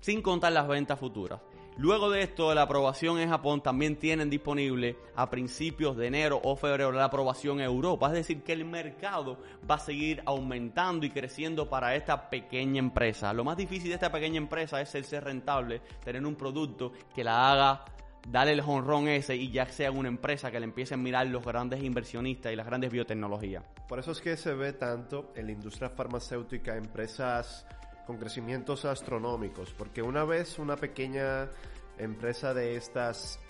sin 0.00 0.22
contar 0.22 0.52
las 0.52 0.66
ventas 0.66 0.98
futuras. 0.98 1.40
Luego 1.78 2.08
de 2.08 2.22
esto, 2.22 2.54
la 2.54 2.62
aprobación 2.62 3.18
en 3.18 3.28
Japón 3.28 3.62
también 3.62 3.96
tienen 3.96 4.30
disponible 4.30 4.96
a 5.14 5.28
principios 5.28 5.94
de 5.94 6.06
enero 6.06 6.40
o 6.42 6.56
febrero 6.56 6.90
la 6.90 7.04
aprobación 7.04 7.58
en 7.58 7.66
Europa. 7.66 8.06
Es 8.06 8.14
decir, 8.14 8.42
que 8.42 8.54
el 8.54 8.64
mercado 8.64 9.38
va 9.70 9.74
a 9.74 9.78
seguir 9.78 10.22
aumentando 10.24 11.04
y 11.04 11.10
creciendo 11.10 11.68
para 11.68 11.94
esta 11.94 12.30
pequeña 12.30 12.78
empresa. 12.78 13.34
Lo 13.34 13.44
más 13.44 13.58
difícil 13.58 13.88
de 13.90 13.96
esta 13.96 14.10
pequeña 14.10 14.38
empresa 14.38 14.80
es 14.80 14.88
ser 14.88 15.24
rentable, 15.24 15.82
tener 16.02 16.24
un 16.24 16.34
producto 16.34 16.92
que 17.14 17.22
la 17.22 17.52
haga 17.52 17.84
darle 18.26 18.54
el 18.54 18.60
honrón 18.60 19.08
ese 19.08 19.36
y 19.36 19.50
ya 19.50 19.66
sea 19.66 19.90
una 19.90 20.08
empresa 20.08 20.50
que 20.50 20.58
le 20.58 20.64
empiecen 20.64 21.00
a 21.00 21.02
mirar 21.02 21.26
los 21.26 21.44
grandes 21.44 21.82
inversionistas 21.82 22.52
y 22.52 22.56
las 22.56 22.66
grandes 22.66 22.90
biotecnologías. 22.90 23.64
Por 23.86 23.98
eso 23.98 24.12
es 24.12 24.20
que 24.20 24.36
se 24.36 24.54
ve 24.54 24.72
tanto 24.72 25.32
en 25.36 25.46
la 25.46 25.52
industria 25.52 25.90
farmacéutica 25.90 26.76
empresas 26.76 27.66
con 28.06 28.18
crecimientos 28.18 28.84
astronómicos, 28.84 29.72
porque 29.72 30.02
una 30.02 30.24
vez 30.24 30.58
una 30.58 30.76
pequeña 30.76 31.50
empresa 31.98 32.54
de 32.54 32.76
estas 32.76 33.40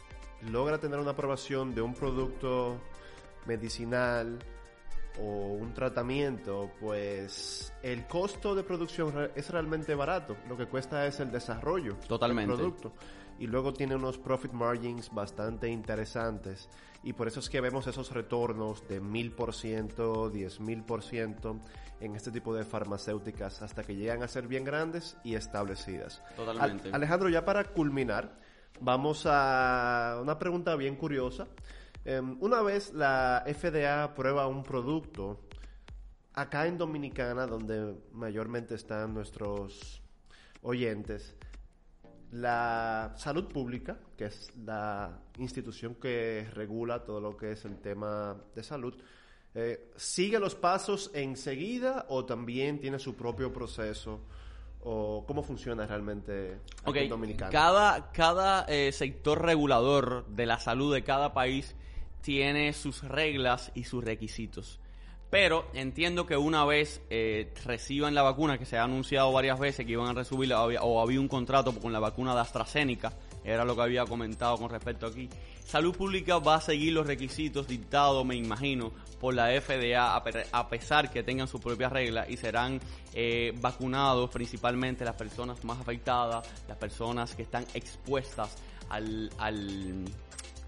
logra 0.51 0.79
tener 0.79 0.99
una 0.99 1.13
aprobación 1.13 1.75
de 1.75 1.83
un 1.83 1.95
producto 1.95 2.81
medicinal 3.47 4.39
o 5.21 5.55
un 5.55 5.73
tratamiento, 5.73 6.71
pues 6.81 7.73
el 7.83 8.07
costo 8.07 8.55
de 8.55 8.63
producción 8.63 9.31
es 9.35 9.51
realmente 9.51 9.95
barato. 9.95 10.37
Lo 10.49 10.57
que 10.57 10.67
cuesta 10.67 11.07
es 11.07 11.21
el 11.21 11.31
desarrollo 11.31 11.97
Totalmente. 12.07 12.53
del 12.53 12.57
producto. 12.59 12.93
Y 13.39 13.47
luego 13.47 13.73
tiene 13.73 13.97
unos 13.97 14.19
profit 14.19 14.53
margins 14.53 15.13
bastante 15.13 15.69
interesantes. 15.69 16.69
Y 17.03 17.13
por 17.13 17.29
eso 17.29 17.41
es 17.41 17.49
que 17.49 17.61
vemos 17.61 17.87
esos 17.87 18.11
retornos 18.13 18.87
de 18.89 19.01
mil 19.01 19.33
por 19.33 19.55
ciento, 19.55 20.31
diez 20.31 20.59
mil 20.59 20.83
por 20.83 21.03
ciento 21.03 21.61
en 22.01 22.17
este 22.17 22.31
tipo 22.31 22.55
de 22.55 22.65
farmacéuticas 22.65 23.63
hasta 23.63 23.85
que 23.85 23.95
llegan 23.95 24.23
a 24.23 24.29
ser 24.29 24.49
bien 24.49 24.65
grandes 24.65 25.17
y 25.23 25.35
establecidas. 25.35 26.23
Totalmente. 26.35 26.91
Alejandro, 26.93 27.29
ya 27.29 27.45
para 27.45 27.65
culminar, 27.65 28.39
vamos 28.81 29.25
a 29.27 30.19
una 30.21 30.39
pregunta 30.39 30.75
bien 30.77 30.97
curiosa. 30.97 31.47
Em, 32.05 32.37
una 32.41 32.63
vez 32.63 32.93
la 32.93 33.45
FDA 33.47 34.15
prueba 34.15 34.47
un 34.47 34.63
producto, 34.63 35.41
acá 36.35 36.67
en 36.67 36.79
Dominicana, 36.79 37.47
donde 37.47 37.97
mayormente 38.13 38.75
están 38.75 39.15
nuestros 39.15 40.03
oyentes, 40.63 41.36
la 42.33 43.15
salud 43.17 43.47
pública, 43.47 43.99
que 44.17 44.27
es 44.27 44.53
la 44.65 45.19
institución 45.39 45.95
que 45.95 46.47
regula 46.53 47.05
todo 47.05 47.21
lo 47.21 47.37
que 47.37 47.53
es 47.53 47.65
el 47.65 47.79
tema 47.79 48.37
de 48.55 48.63
salud, 48.63 48.95
eh, 49.59 49.89
¿Sigue 49.97 50.39
los 50.39 50.55
pasos 50.55 51.11
enseguida 51.15 52.05
o 52.11 52.27
también 52.27 52.79
tiene 52.79 52.99
su 52.99 53.15
propio 53.15 53.55
proceso? 53.55 54.21
¿O 54.85 55.25
cómo 55.27 55.43
funciona 55.43 55.87
realmente 55.87 56.59
en 56.85 57.09
Dominicana? 57.09 57.51
Cada, 57.51 58.13
cada 58.13 58.67
eh, 58.69 58.93
sector 58.93 59.43
regulador 59.43 60.27
de 60.27 60.45
la 60.45 60.61
salud 60.61 60.93
de 60.93 61.03
cada 61.05 61.33
país 61.33 61.75
tiene 62.21 62.75
sus 62.75 63.03
reglas 63.03 63.73
y 63.75 63.85
sus 63.85 64.05
requisitos. 64.05 64.79
Pero 65.39 65.67
entiendo 65.75 66.25
que 66.25 66.35
una 66.35 66.65
vez 66.65 67.03
eh, 67.11 67.53
reciban 67.67 68.15
la 68.15 68.23
vacuna, 68.23 68.57
que 68.57 68.65
se 68.65 68.79
ha 68.79 68.85
anunciado 68.85 69.31
varias 69.33 69.59
veces 69.59 69.85
que 69.85 69.93
iban 69.93 70.09
a 70.09 70.15
recibir, 70.15 70.51
o 70.55 70.99
había 71.03 71.21
un 71.21 71.29
contrato 71.29 71.79
con 71.79 71.93
la 71.93 71.99
vacuna 71.99 72.35
de 72.35 72.41
AstraZeneca, 72.41 73.13
era 73.45 73.63
lo 73.63 73.77
que 73.77 73.83
había 73.83 74.07
comentado 74.07 74.57
con 74.57 74.71
respecto 74.71 75.05
aquí. 75.07 75.29
Salud 75.63 75.95
Pública 75.95 76.39
va 76.39 76.55
a 76.55 76.61
seguir 76.63 76.95
los 76.95 77.07
requisitos 77.07 77.69
dictados, 77.69 78.25
me 78.25 78.35
imagino, 78.35 78.93
por 79.21 79.35
la 79.35 79.49
FDA, 79.61 80.17
a 80.17 80.69
pesar 80.71 81.11
que 81.11 81.23
tengan 81.23 81.49
sus 81.49 81.61
propias 81.61 81.93
reglas 81.93 82.31
y 82.31 82.39
serán 82.39 82.81
eh, 83.13 83.53
vacunados 83.61 84.31
principalmente 84.31 85.05
las 85.05 85.17
personas 85.17 85.63
más 85.65 85.79
afectadas, 85.79 86.49
las 86.67 86.79
personas 86.79 87.35
que 87.35 87.43
están 87.43 87.67
expuestas 87.75 88.57
al, 88.89 89.31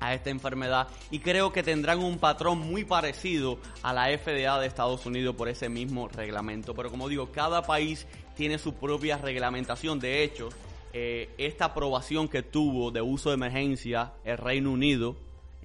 a 0.00 0.14
esta 0.14 0.30
enfermedad 0.30 0.88
y 1.11 1.18
creo 1.20 1.52
que 1.52 1.62
tendrán 1.62 1.98
un 1.98 2.18
patrón 2.18 2.58
muy 2.58 2.84
parecido 2.84 3.58
a 3.82 3.92
la 3.92 4.06
FDA 4.16 4.58
de 4.58 4.66
Estados 4.66 5.04
Unidos 5.06 5.34
por 5.37 5.48
ese 5.48 5.68
mismo 5.68 6.08
reglamento. 6.08 6.74
Pero 6.74 6.90
como 6.90 7.08
digo, 7.08 7.30
cada 7.32 7.62
país 7.62 8.06
tiene 8.37 8.58
su 8.58 8.74
propia 8.74 9.18
reglamentación. 9.18 9.98
De 9.98 10.22
hecho, 10.22 10.48
eh, 10.92 11.30
esta 11.38 11.66
aprobación 11.66 12.28
que 12.28 12.42
tuvo 12.42 12.90
de 12.90 13.02
uso 13.02 13.30
de 13.30 13.34
emergencia 13.34 14.12
el 14.24 14.38
Reino 14.38 14.72
Unido 14.72 15.16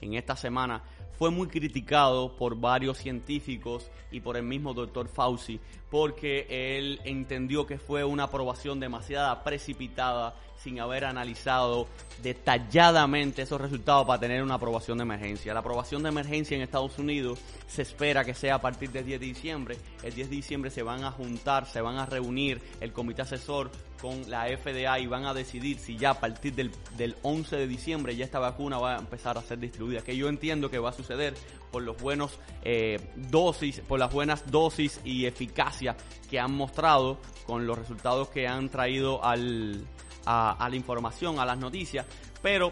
en 0.01 0.15
esta 0.15 0.35
semana 0.35 0.83
fue 1.17 1.29
muy 1.29 1.47
criticado 1.47 2.35
por 2.35 2.59
varios 2.59 2.97
científicos 2.97 3.89
y 4.11 4.19
por 4.19 4.35
el 4.35 4.43
mismo 4.43 4.73
doctor 4.73 5.07
Fauci 5.07 5.59
porque 5.93 6.47
él 6.49 6.99
entendió 7.03 7.67
que 7.67 7.77
fue 7.77 8.03
una 8.03 8.23
aprobación 8.23 8.79
demasiado 8.79 9.43
precipitada 9.43 10.35
sin 10.63 10.80
haber 10.80 11.06
analizado 11.06 11.88
detalladamente 12.21 13.41
esos 13.41 13.60
resultados 13.60 14.08
para 14.08 14.19
tener 14.19 14.41
una 14.41 14.56
aprobación 14.56 14.97
de 14.97 15.04
emergencia. 15.04 15.54
La 15.54 15.60
aprobación 15.60 16.04
de 16.04 16.10
emergencia 16.10 16.56
en 16.56 16.63
Estados 16.63 16.97
Unidos 16.97 17.39
se 17.67 17.82
espera 17.82 18.23
que 18.23 18.34
sea 18.34 18.56
a 18.56 18.62
partir 18.62 18.91
del 18.91 19.06
10 19.06 19.19
de 19.19 19.26
diciembre. 19.26 19.78
El 20.04 20.13
10 20.13 20.30
de 20.30 20.36
diciembre 20.36 20.71
se 20.71 20.84
van 20.84 21.04
a 21.04 21.12
juntar, 21.12 21.65
se 21.65 21.82
van 21.82 21.97
a 21.97 22.06
reunir 22.06 22.62
el 22.80 22.93
comité 22.93 23.23
asesor 23.23 23.71
con 24.02 24.30
la 24.30 24.45
FDA 24.45 24.99
y 24.99 25.08
van 25.08 25.26
a 25.26 25.34
decidir 25.34 25.80
si 25.80 25.97
ya 25.97 26.12
a 26.12 26.19
partir 26.19 26.54
del, 26.54 27.15
11 27.21 27.56
de 27.56 27.67
diciembre 27.67 28.15
ya 28.15 28.26
esta 28.26 28.39
vacuna 28.39 28.78
va 28.78 28.95
a 28.95 28.99
empezar 28.99 29.38
a 29.38 29.41
ser 29.41 29.60
distribuida. 29.60 30.02
Que 30.02 30.15
yo 30.15 30.30
entiendo 30.30 30.69
que 30.69 30.80
va 30.80 30.89
a 30.89 30.93
suceder 30.93 31.34
por 31.71 31.84
los 31.84 31.97
buenos 31.97 32.39
eh, 32.63 32.99
dosis, 33.15 33.80
por 33.82 33.99
las 33.99 34.13
buenas 34.13 34.49
dosis 34.52 35.02
y 35.04 35.26
eficacia 35.26 35.95
que 36.30 36.39
han 36.39 36.54
mostrado 36.54 37.17
con 37.45 37.65
los 37.65 37.78
resultados 37.78 38.30
que 38.30 38.47
han 38.47 38.69
traído 38.69 39.23
al, 39.23 39.86
a, 40.25 40.67
la 40.69 40.75
información, 40.75 41.39
a 41.39 41.45
las 41.45 41.57
noticias, 41.57 42.05
pero 42.41 42.71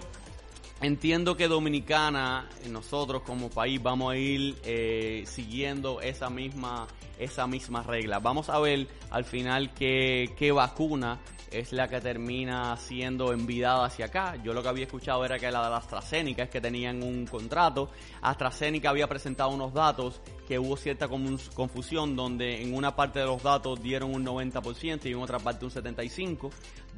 entiendo 0.81 1.35
que 1.35 1.47
Dominicana, 1.47 2.49
nosotros 2.69 3.21
como 3.23 3.49
país, 3.49 3.81
vamos 3.81 4.13
a 4.13 4.17
ir 4.17 4.57
eh, 4.63 5.23
siguiendo 5.25 6.01
esa 6.01 6.29
misma, 6.29 6.87
esa 7.19 7.47
misma 7.47 7.83
regla. 7.83 8.19
Vamos 8.19 8.49
a 8.49 8.59
ver 8.59 8.87
al 9.09 9.25
final 9.25 9.73
qué, 9.73 10.33
qué 10.37 10.51
vacuna 10.51 11.19
es 11.51 11.73
la 11.73 11.87
que 11.87 11.99
termina 11.99 12.75
siendo 12.77 13.33
envidada 13.33 13.85
hacia 13.85 14.05
acá. 14.05 14.37
Yo 14.41 14.53
lo 14.53 14.63
que 14.63 14.69
había 14.69 14.85
escuchado 14.85 15.23
era 15.25 15.37
que 15.37 15.51
la 15.51 15.69
de 15.69 15.75
AstraZeneca 15.75 16.43
es 16.43 16.49
que 16.49 16.61
tenían 16.61 17.03
un 17.03 17.27
contrato. 17.27 17.89
AstraZeneca 18.21 18.89
había 18.89 19.07
presentado 19.07 19.49
unos 19.49 19.73
datos 19.73 20.21
que 20.47 20.57
hubo 20.57 20.77
cierta 20.77 21.07
confusión 21.07 22.15
donde 22.15 22.61
en 22.61 22.73
una 22.73 22.95
parte 22.95 23.19
de 23.19 23.25
los 23.25 23.43
datos 23.43 23.81
dieron 23.81 24.15
un 24.15 24.25
90% 24.25 25.05
y 25.05 25.11
en 25.11 25.19
otra 25.19 25.39
parte 25.39 25.65
un 25.65 25.71
75%, 25.71 26.51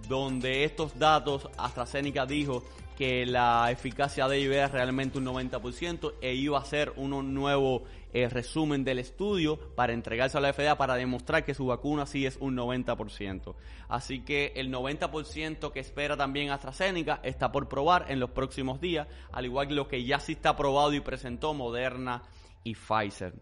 donde 0.08 0.63
estos 0.63 0.98
datos 0.98 1.50
AstraZeneca 1.58 2.26
dijo 2.26 2.63
que 3.04 3.26
la 3.26 3.70
eficacia 3.70 4.30
de 4.30 4.38
ellos 4.38 4.56
era 4.56 4.70
realmente 4.70 5.18
un 5.18 5.26
90% 5.26 6.13
e 6.22 6.36
iba 6.36 6.58
a 6.58 6.63
ser 6.63 6.94
un 6.96 7.34
nuevo 7.34 7.84
eh, 8.13 8.30
resumen 8.30 8.86
del 8.86 9.00
estudio 9.00 9.60
para 9.76 9.92
entregarse 9.92 10.38
a 10.38 10.39
la 10.39 10.54
FDA 10.54 10.78
para 10.78 10.96
demostrar 10.96 11.44
que 11.44 11.54
su 11.54 11.66
vacuna 11.66 12.06
sí 12.06 12.26
es 12.26 12.38
un 12.38 12.56
90%. 12.56 13.56
Así 13.89 14.22
que 14.22 14.54
el 14.56 14.72
90% 14.72 15.74
que 15.74 15.82
espera 15.82 16.16
también 16.16 16.52
AstraZeneca 16.52 17.20
está 17.24 17.52
por 17.52 17.68
probar 17.68 18.06
en 18.08 18.22
los 18.22 18.30
próximos 18.30 18.80
días, 18.80 19.06
al 19.34 19.48
igual 19.48 19.68
que 19.68 19.74
lo 19.74 19.89
que 19.89 20.06
ya 20.06 20.22
sí 20.22 20.32
está 20.32 20.52
aprobado 20.52 20.94
y 20.94 21.02
presentó 21.02 21.54
Moderna 21.54 22.24
y 22.63 22.74
Pfizer. 22.76 23.34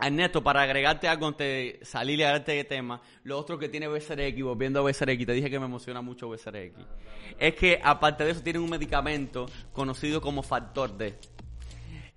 Ernesto, 0.00 0.42
para 0.42 0.62
agregarte 0.62 1.06
algo 1.08 1.26
antes 1.28 1.46
de 1.46 1.84
salir 1.84 2.18
y 2.18 2.22
agregarte 2.22 2.52
de 2.52 2.64
tema, 2.64 3.00
lo 3.22 3.38
otro 3.38 3.58
que 3.58 3.68
tiene 3.68 3.86
BCRX, 3.88 4.42
volviendo 4.42 4.80
a 4.80 4.82
BCRX, 4.82 5.26
te 5.26 5.32
dije 5.32 5.50
que 5.50 5.58
me 5.60 5.66
emociona 5.66 6.02
mucho 6.02 6.28
BCRX, 6.28 6.74
es 7.38 7.54
que 7.54 7.80
aparte 7.82 8.24
de 8.24 8.32
eso 8.32 8.42
tienen 8.42 8.62
un 8.62 8.70
medicamento 8.70 9.46
conocido 9.72 10.20
como 10.20 10.42
factor 10.42 10.96
D. 10.96 11.14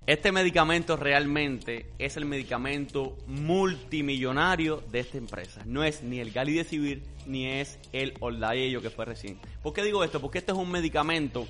Este 0.08 0.32
medicamento 0.32 0.96
realmente 0.96 1.88
es 2.00 2.16
el 2.16 2.24
medicamento 2.24 3.18
multimillonario 3.28 4.82
de 4.90 5.00
esta 5.02 5.18
empresa. 5.18 5.63
No 5.66 5.84
es 5.84 6.02
ni 6.02 6.22
el 6.22 6.32
Galidecivir 6.32 7.04
ni 7.26 7.46
es 7.46 7.78
el 7.92 8.13
Oldaello 8.22 8.82
que 8.82 8.90
fue 8.90 9.04
recién. 9.04 9.38
¿Por 9.62 9.74
qué 9.74 9.84
digo 9.84 10.06
esto? 10.06 10.22
Porque 10.22 10.38
este 10.38 10.54
es 10.54 10.58
un 10.58 10.72
medicamento 10.72 11.46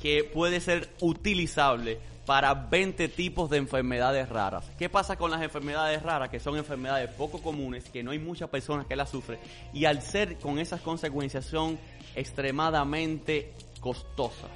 que 0.00 0.24
puede 0.24 0.60
ser 0.60 0.90
utilizable 1.00 1.98
para 2.26 2.52
20 2.52 3.08
tipos 3.08 3.48
de 3.48 3.56
enfermedades 3.56 4.28
raras. 4.28 4.68
¿Qué 4.76 4.88
pasa 4.88 5.16
con 5.16 5.30
las 5.30 5.40
enfermedades 5.42 6.02
raras? 6.02 6.28
Que 6.28 6.40
son 6.40 6.56
enfermedades 6.56 7.08
poco 7.10 7.40
comunes, 7.40 7.88
que 7.88 8.02
no 8.02 8.10
hay 8.10 8.18
muchas 8.18 8.50
personas 8.50 8.86
que 8.86 8.96
las 8.96 9.08
sufren 9.08 9.38
y 9.72 9.84
al 9.84 10.02
ser 10.02 10.36
con 10.38 10.58
esas 10.58 10.80
consecuencias 10.80 11.44
son 11.44 11.78
extremadamente 12.16 13.54
costosas. 13.80 14.50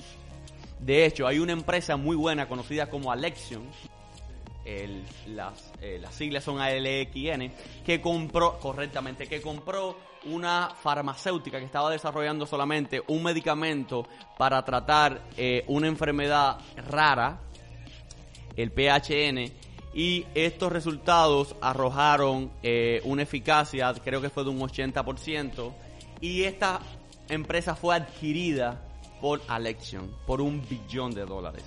De 0.81 1.07
hecho, 1.07 1.27
hay 1.27 1.39
una 1.39 1.53
empresa 1.53 1.97
muy 1.97 2.17
buena 2.17 2.49
conocida 2.49 2.91
como 2.91 3.13
Alexion, 3.13 3.63
las, 5.29 5.73
eh, 5.81 5.99
las, 6.01 6.15
siglas 6.15 6.45
son 6.45 6.61
ALXN, 6.61 7.53
que 7.85 8.01
compró, 8.01 8.59
correctamente, 8.59 9.27
que 9.27 9.41
compró 9.41 9.97
una 10.25 10.71
farmacéutica 10.83 11.59
que 11.59 11.65
estaba 11.65 11.91
desarrollando 11.91 12.47
solamente 12.47 13.03
un 13.09 13.23
medicamento 13.23 14.07
para 14.37 14.65
tratar 14.65 15.23
eh, 15.37 15.65
una 15.67 15.87
enfermedad 15.89 16.59
rara 16.89 17.41
el 18.57 18.71
PHN, 18.71 19.53
y 19.93 20.27
estos 20.35 20.73
resultados 20.73 21.57
arrojaron 21.61 22.51
eh, 22.63 23.01
una 23.05 23.23
eficacia, 23.23 23.93
creo 24.05 24.21
que 24.21 24.31
fue 24.31 24.45
de 24.45 24.51
un 24.51 24.61
80%, 24.61 25.73
y 26.21 26.45
esta 26.45 26.81
empresa 27.29 27.75
fue 27.75 27.97
adquirida 27.97 28.87
por 29.21 29.41
Alexion 29.49 30.11
por 30.27 30.41
un 30.41 30.67
billón 30.69 31.13
de 31.13 31.25
dólares. 31.25 31.65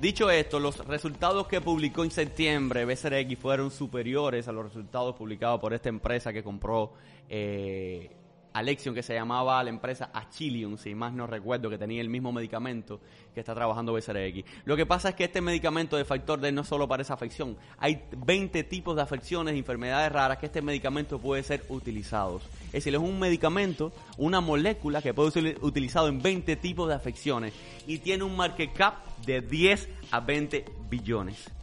Dicho 0.00 0.30
esto, 0.30 0.60
los 0.60 0.78
resultados 0.86 1.48
que 1.48 1.60
publicó 1.60 2.04
en 2.04 2.12
septiembre 2.12 2.84
BCRX 2.84 3.36
fueron 3.36 3.70
superiores 3.72 4.46
a 4.46 4.52
los 4.52 4.64
resultados 4.64 5.16
publicados 5.16 5.60
por 5.60 5.74
esta 5.74 5.88
empresa 5.88 6.32
que 6.32 6.44
compró 6.44 6.92
eh, 7.28 8.08
Alexion, 8.52 8.94
que 8.94 9.02
se 9.02 9.14
llamaba 9.14 9.62
la 9.62 9.70
empresa 9.70 10.10
Achillium, 10.12 10.78
si 10.78 10.94
más 10.94 11.12
no 11.12 11.26
recuerdo, 11.26 11.70
que 11.70 11.78
tenía 11.78 12.00
el 12.00 12.08
mismo 12.08 12.32
medicamento 12.32 13.00
que 13.34 13.40
está 13.40 13.54
trabajando 13.54 13.92
BCRX. 13.92 14.44
Lo 14.64 14.76
que 14.76 14.86
pasa 14.86 15.10
es 15.10 15.14
que 15.14 15.24
este 15.24 15.40
medicamento 15.40 15.96
de 15.96 16.04
factor 16.04 16.40
D 16.40 16.50
no 16.52 16.64
solo 16.64 16.88
para 16.88 17.02
esa 17.02 17.14
afección. 17.14 17.56
Hay 17.78 18.02
20 18.16 18.64
tipos 18.64 18.96
de 18.96 19.02
afecciones 19.02 19.54
y 19.54 19.58
enfermedades 19.58 20.10
raras 20.10 20.38
que 20.38 20.46
este 20.46 20.62
medicamento 20.62 21.18
puede 21.18 21.42
ser 21.42 21.64
utilizado. 21.68 22.40
Es 22.66 22.72
decir, 22.72 22.94
es 22.94 23.00
un 23.00 23.18
medicamento, 23.18 23.92
una 24.16 24.40
molécula 24.40 25.02
que 25.02 25.14
puede 25.14 25.30
ser 25.30 25.58
utilizado 25.62 26.08
en 26.08 26.20
20 26.20 26.56
tipos 26.56 26.88
de 26.88 26.94
afecciones 26.94 27.54
y 27.86 27.98
tiene 27.98 28.24
un 28.24 28.36
market 28.36 28.72
cap 28.72 29.16
de 29.24 29.40
10 29.40 29.88
a 30.10 30.20
20 30.20 30.64
billones. 30.88 31.57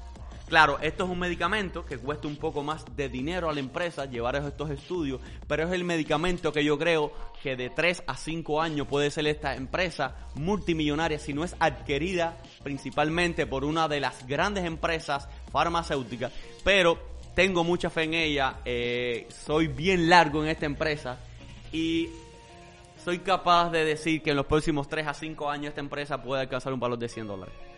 Claro, 0.48 0.78
esto 0.80 1.06
es 1.06 1.10
un 1.10 1.18
medicamento 1.18 1.84
que 1.84 1.98
cuesta 1.98 2.28
un 2.28 2.36
poco 2.36 2.62
más 2.62 2.86
de 2.96 3.10
dinero 3.10 3.50
a 3.50 3.54
la 3.54 3.60
empresa 3.60 4.06
llevar 4.06 4.36
estos 4.36 4.70
estudios, 4.70 5.20
pero 5.48 5.64
es 5.64 5.72
el 5.72 5.84
medicamento 5.84 6.54
que 6.54 6.64
yo 6.64 6.78
creo 6.78 7.12
que 7.42 7.56
de 7.56 7.72
3 7.72 8.04
a 8.06 8.16
5 8.16 8.62
años 8.62 8.88
puede 8.88 9.10
ser 9.10 9.26
esta 9.26 9.56
empresa 9.56 10.16
multimillonaria 10.36 11.18
si 11.18 11.34
no 11.34 11.44
es 11.44 11.56
adquirida 11.60 12.38
principalmente 12.64 13.48
por 13.48 13.66
una 13.66 13.88
de 13.88 14.00
las 14.00 14.28
grandes 14.28 14.66
empresas 14.66 15.28
farmacéuticas, 15.52 16.32
pero 16.64 17.00
tengo 17.34 17.64
mucha 17.64 17.90
fe 17.90 18.04
en 18.04 18.14
ella, 18.14 18.58
eh, 18.66 19.28
soy 19.30 19.68
bien 19.68 20.10
largo 20.10 20.44
en 20.44 20.50
esta 20.50 20.68
empresa 20.68 21.18
y 21.72 22.08
soy 23.04 23.20
capaz 23.20 23.72
de 23.72 23.84
decir 23.84 24.22
que 24.22 24.30
en 24.30 24.38
los 24.38 24.46
próximos 24.46 24.88
3 24.88 25.08
a 25.08 25.14
5 25.16 25.50
años 25.50 25.70
esta 25.70 25.82
empresa 25.82 26.22
puede 26.22 26.42
alcanzar 26.42 26.72
un 26.72 26.80
valor 26.80 27.00
de 27.00 27.10
100 27.10 27.28
dólares. 27.28 27.75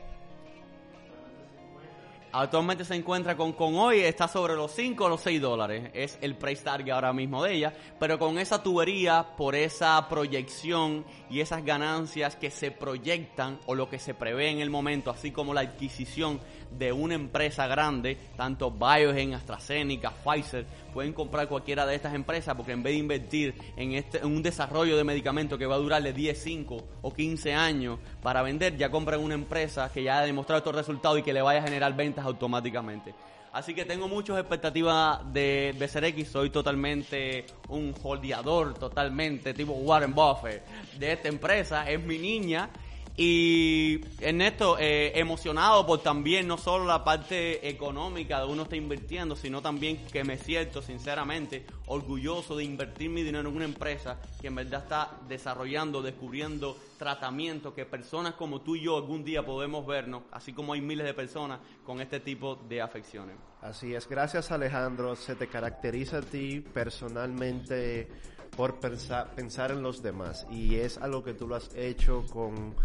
Actualmente 2.40 2.86
se 2.86 2.94
encuentra 2.94 3.36
con, 3.36 3.54
con 3.54 3.74
hoy, 3.78 4.02
está 4.02 4.28
sobre 4.28 4.54
los 4.54 4.72
5 4.72 5.06
o 5.06 5.10
los 5.10 5.22
6 5.22 5.42
dólares. 5.42 5.90
Es 5.96 6.20
el 6.22 6.36
price 6.36 6.64
target 6.64 6.94
ahora 6.94 7.12
mismo 7.12 7.44
de 7.44 7.56
ella. 7.56 7.74
Pero 8.00 8.20
con 8.20 8.38
esa 8.38 8.62
tubería, 8.62 9.26
por 9.36 9.56
esa 9.56 10.08
proyección 10.08 11.04
y 11.30 11.42
esas 11.42 11.64
ganancias 11.64 12.36
que 12.36 12.50
se 12.50 12.72
proyectan 12.72 13.60
o 13.66 13.76
lo 13.76 13.90
que 13.90 14.00
se 14.00 14.14
prevé 14.14 14.50
en 14.50 14.60
el 14.60 14.70
momento, 14.70 15.12
así 15.12 15.32
como 15.32 15.54
la 15.54 15.62
adquisición 15.62 16.40
de 16.72 16.92
una 16.92 17.16
empresa 17.16 17.68
grande, 17.68 18.18
tanto 18.36 18.72
Biogen, 18.72 19.34
AstraZeneca, 19.34 20.12
Pfizer, 20.12 20.66
pueden 20.94 21.14
comprar 21.14 21.48
cualquiera 21.48 21.86
de 21.86 21.96
estas 21.96 22.14
empresas 22.14 22.56
porque 22.56 22.72
en 22.72 22.84
vez 22.84 22.94
de 22.94 23.00
invertir 23.00 23.56
en, 23.76 23.94
este, 23.94 24.20
en 24.20 24.26
un 24.26 24.44
desarrollo 24.44 24.98
de 24.98 25.04
medicamentos 25.04 25.58
que 25.58 25.66
va 25.66 25.76
a 25.76 25.80
durarle 25.80 26.14
10, 26.14 26.38
5 26.42 26.88
o 27.02 27.14
15 27.14 27.54
años 27.54 28.00
para 28.22 28.42
vender, 28.42 28.78
ya 28.78 28.90
compran 28.90 29.20
una 29.20 29.36
empresa 29.36 29.92
que 29.92 30.04
ya 30.04 30.20
ha 30.20 30.26
demostrado 30.26 30.60
estos 30.60 30.76
resultados 30.76 31.20
y 31.20 31.24
que 31.24 31.34
le 31.34 31.42
vaya 31.42 31.60
a 31.60 31.64
generar 31.64 31.96
ventas 31.96 32.26
automáticamente. 32.26 33.14
Así 33.58 33.74
que 33.74 33.86
tengo 33.86 34.08
muchas 34.08 34.38
expectativas 34.38 35.34
de 35.34 35.74
BCRX. 35.80 36.30
Soy 36.30 36.52
totalmente 36.52 37.44
un 37.70 37.92
holdeador, 38.04 38.76
totalmente 38.76 39.52
tipo 39.56 39.74
Warren 39.74 40.14
Buffett 40.14 40.64
de 41.00 41.14
esta 41.14 41.28
empresa. 41.28 41.90
Es 41.90 42.00
mi 42.00 42.20
niña 42.20 42.70
y 43.20 44.00
en 44.20 44.42
esto, 44.42 44.78
eh, 44.80 45.12
emocionado 45.16 45.88
por 45.88 46.04
también 46.04 46.48
no 46.48 46.60
solo 46.60 46.86
la 46.86 47.04
parte 47.04 47.68
económica 47.68 48.40
de 48.40 48.46
uno 48.46 48.62
está 48.62 48.76
invirtiendo, 48.76 49.36
sino 49.36 49.60
también 49.60 50.06
que 50.06 50.24
me 50.24 50.38
siento 50.38 50.84
sinceramente 50.84 51.66
orgulloso 51.88 52.56
de 52.56 52.64
invertir 52.64 53.10
mi 53.10 53.24
dinero 53.24 53.50
en 53.50 53.56
una 53.56 53.66
empresa 53.66 54.20
que 54.40 54.48
en 54.48 54.56
verdad 54.56 54.84
está 54.84 55.12
desarrollando, 55.28 56.04
descubriendo 56.04 56.78
tratamientos 57.00 57.74
que 57.74 57.86
personas 57.86 58.36
como 58.36 58.62
tú 58.62 58.76
y 58.76 58.84
yo 58.84 58.98
algún 58.98 59.24
día 59.24 59.44
podemos 59.44 59.88
vernos, 59.88 60.22
así 60.32 60.54
como 60.54 60.74
hay 60.74 60.82
miles 60.82 61.08
de 61.08 61.16
personas 61.16 61.60
con 61.84 62.00
este 62.02 62.20
tipo 62.20 62.56
de 62.70 62.84
afecciones. 62.84 63.36
Así 63.64 63.96
es, 63.96 64.08
gracias 64.08 64.52
Alejandro, 64.52 65.16
se 65.16 65.34
te 65.34 65.48
caracteriza 65.48 66.20
a 66.20 66.22
ti 66.22 66.60
personalmente 66.60 68.10
por 68.56 68.80
pensar, 68.80 69.34
pensar 69.36 69.72
en 69.72 69.82
los 69.82 70.02
demás. 70.02 70.46
Y 70.52 70.76
es 70.76 70.98
algo 70.98 71.24
que 71.24 71.34
tú 71.34 71.48
lo 71.48 71.56
has 71.56 71.74
hecho 71.76 72.26
con 72.32 72.76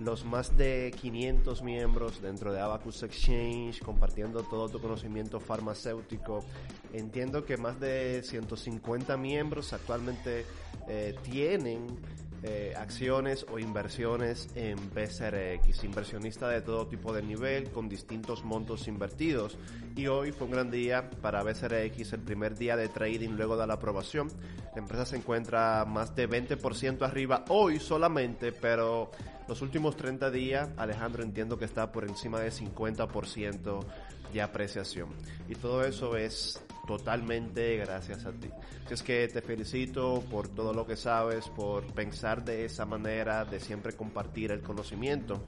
los 0.00 0.24
más 0.24 0.56
de 0.56 0.92
500 1.00 1.62
miembros 1.62 2.22
dentro 2.22 2.52
de 2.52 2.60
Abacus 2.60 3.02
Exchange, 3.02 3.80
compartiendo 3.80 4.42
todo 4.42 4.68
tu 4.68 4.80
conocimiento 4.80 5.40
farmacéutico. 5.40 6.44
Entiendo 6.92 7.44
que 7.44 7.56
más 7.56 7.78
de 7.78 8.22
150 8.22 9.16
miembros 9.16 9.72
actualmente 9.72 10.44
eh, 10.88 11.14
tienen 11.22 11.98
eh, 12.42 12.72
acciones 12.74 13.44
o 13.52 13.58
inversiones 13.58 14.48
en 14.54 14.76
BCRX, 14.94 15.84
inversionista 15.84 16.48
de 16.48 16.62
todo 16.62 16.86
tipo 16.86 17.12
de 17.12 17.22
nivel 17.22 17.70
con 17.70 17.86
distintos 17.86 18.44
montos 18.44 18.88
invertidos. 18.88 19.58
Y 19.94 20.06
hoy 20.06 20.32
fue 20.32 20.46
un 20.46 20.54
gran 20.54 20.70
día 20.70 21.10
para 21.20 21.42
BCRX, 21.42 22.14
el 22.14 22.20
primer 22.20 22.56
día 22.56 22.76
de 22.76 22.88
trading 22.88 23.30
luego 23.30 23.58
de 23.58 23.66
la 23.66 23.74
aprobación. 23.74 24.28
La 24.74 24.80
empresa 24.80 25.04
se 25.04 25.16
encuentra 25.16 25.84
más 25.84 26.16
de 26.16 26.26
20% 26.30 27.02
arriba 27.02 27.44
hoy 27.48 27.78
solamente, 27.78 28.52
pero 28.52 29.10
los 29.50 29.62
últimos 29.62 29.96
30 29.96 30.30
días, 30.30 30.68
Alejandro, 30.76 31.24
entiendo 31.24 31.58
que 31.58 31.64
está 31.64 31.90
por 31.90 32.04
encima 32.04 32.38
de 32.38 32.52
50% 32.52 33.84
de 34.32 34.42
apreciación. 34.42 35.08
Y 35.48 35.56
todo 35.56 35.84
eso 35.84 36.16
es 36.16 36.62
totalmente 36.86 37.76
gracias 37.78 38.26
a 38.26 38.30
ti. 38.30 38.48
Así 38.84 38.94
es 38.94 39.02
que 39.02 39.26
te 39.26 39.42
felicito 39.42 40.22
por 40.30 40.46
todo 40.46 40.72
lo 40.72 40.86
que 40.86 40.96
sabes, 40.96 41.48
por 41.48 41.84
pensar 41.94 42.44
de 42.44 42.64
esa 42.64 42.86
manera, 42.86 43.44
de 43.44 43.58
siempre 43.58 43.94
compartir 43.94 44.52
el 44.52 44.60
conocimiento. 44.62 45.44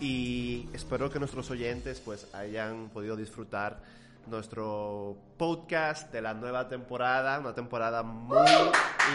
Y 0.00 0.68
espero 0.72 1.08
que 1.08 1.20
nuestros 1.20 1.48
oyentes 1.48 2.00
pues 2.00 2.26
hayan 2.34 2.88
podido 2.88 3.14
disfrutar 3.14 3.80
nuestro 4.26 5.16
podcast 5.38 6.12
de 6.12 6.22
la 6.22 6.34
nueva 6.34 6.68
temporada, 6.68 7.38
una 7.38 7.54
temporada 7.54 8.02
muy 8.02 8.36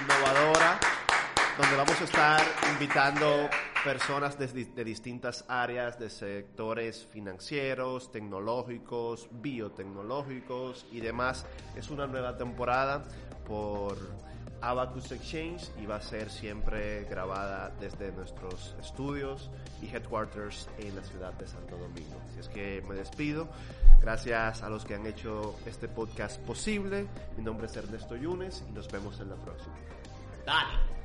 innovadora, 0.02 0.80
donde 1.58 1.76
vamos 1.76 2.00
a 2.00 2.04
estar 2.06 2.42
invitando 2.72 3.50
personas 3.84 4.38
de, 4.38 4.84
distintas 4.84 5.46
áreas, 5.48 6.00
de 6.00 6.10
sectores 6.10 7.08
financieros, 7.12 8.12
tecnológicos, 8.12 9.28
biotecnológicos 9.32 10.86
y 10.92 11.00
demás. 11.00 11.46
Es 11.76 11.90
una 11.90 12.08
nueva 12.08 12.38
temporada 12.38 13.04
por 13.48 13.98
Abacus 14.62 15.12
Exchange 15.12 15.70
y 15.82 15.86
va 15.86 15.98
a 15.98 16.02
ser 16.02 16.30
siempre 16.30 17.06
grabada 17.06 17.72
desde 17.80 18.12
nuestros 18.12 18.76
estudios 18.82 19.50
y 19.82 19.88
headquarters 19.88 20.68
en 20.80 20.96
la 20.96 21.04
ciudad 21.04 21.34
de 21.34 21.48
Santo 21.48 21.78
Domingo. 21.78 22.22
Así 22.30 22.40
es 22.40 22.50
que 22.50 22.84
me 22.88 22.96
despido. 22.96 23.48
Gracias 24.02 24.62
a 24.62 24.70
los 24.70 24.86
que 24.86 24.96
han 24.96 25.06
hecho 25.06 25.56
este 25.66 25.88
podcast 25.88 26.40
posible. 26.42 27.08
Mi 27.38 27.44
nombre 27.44 27.68
es 27.68 27.76
Ernesto 27.76 28.16
Yunes 28.16 28.64
y 28.70 28.72
nos 28.72 28.90
vemos 28.92 29.20
en 29.20 29.30
la 29.30 29.36
próxima. 29.36 29.76
Dale. 30.46 30.99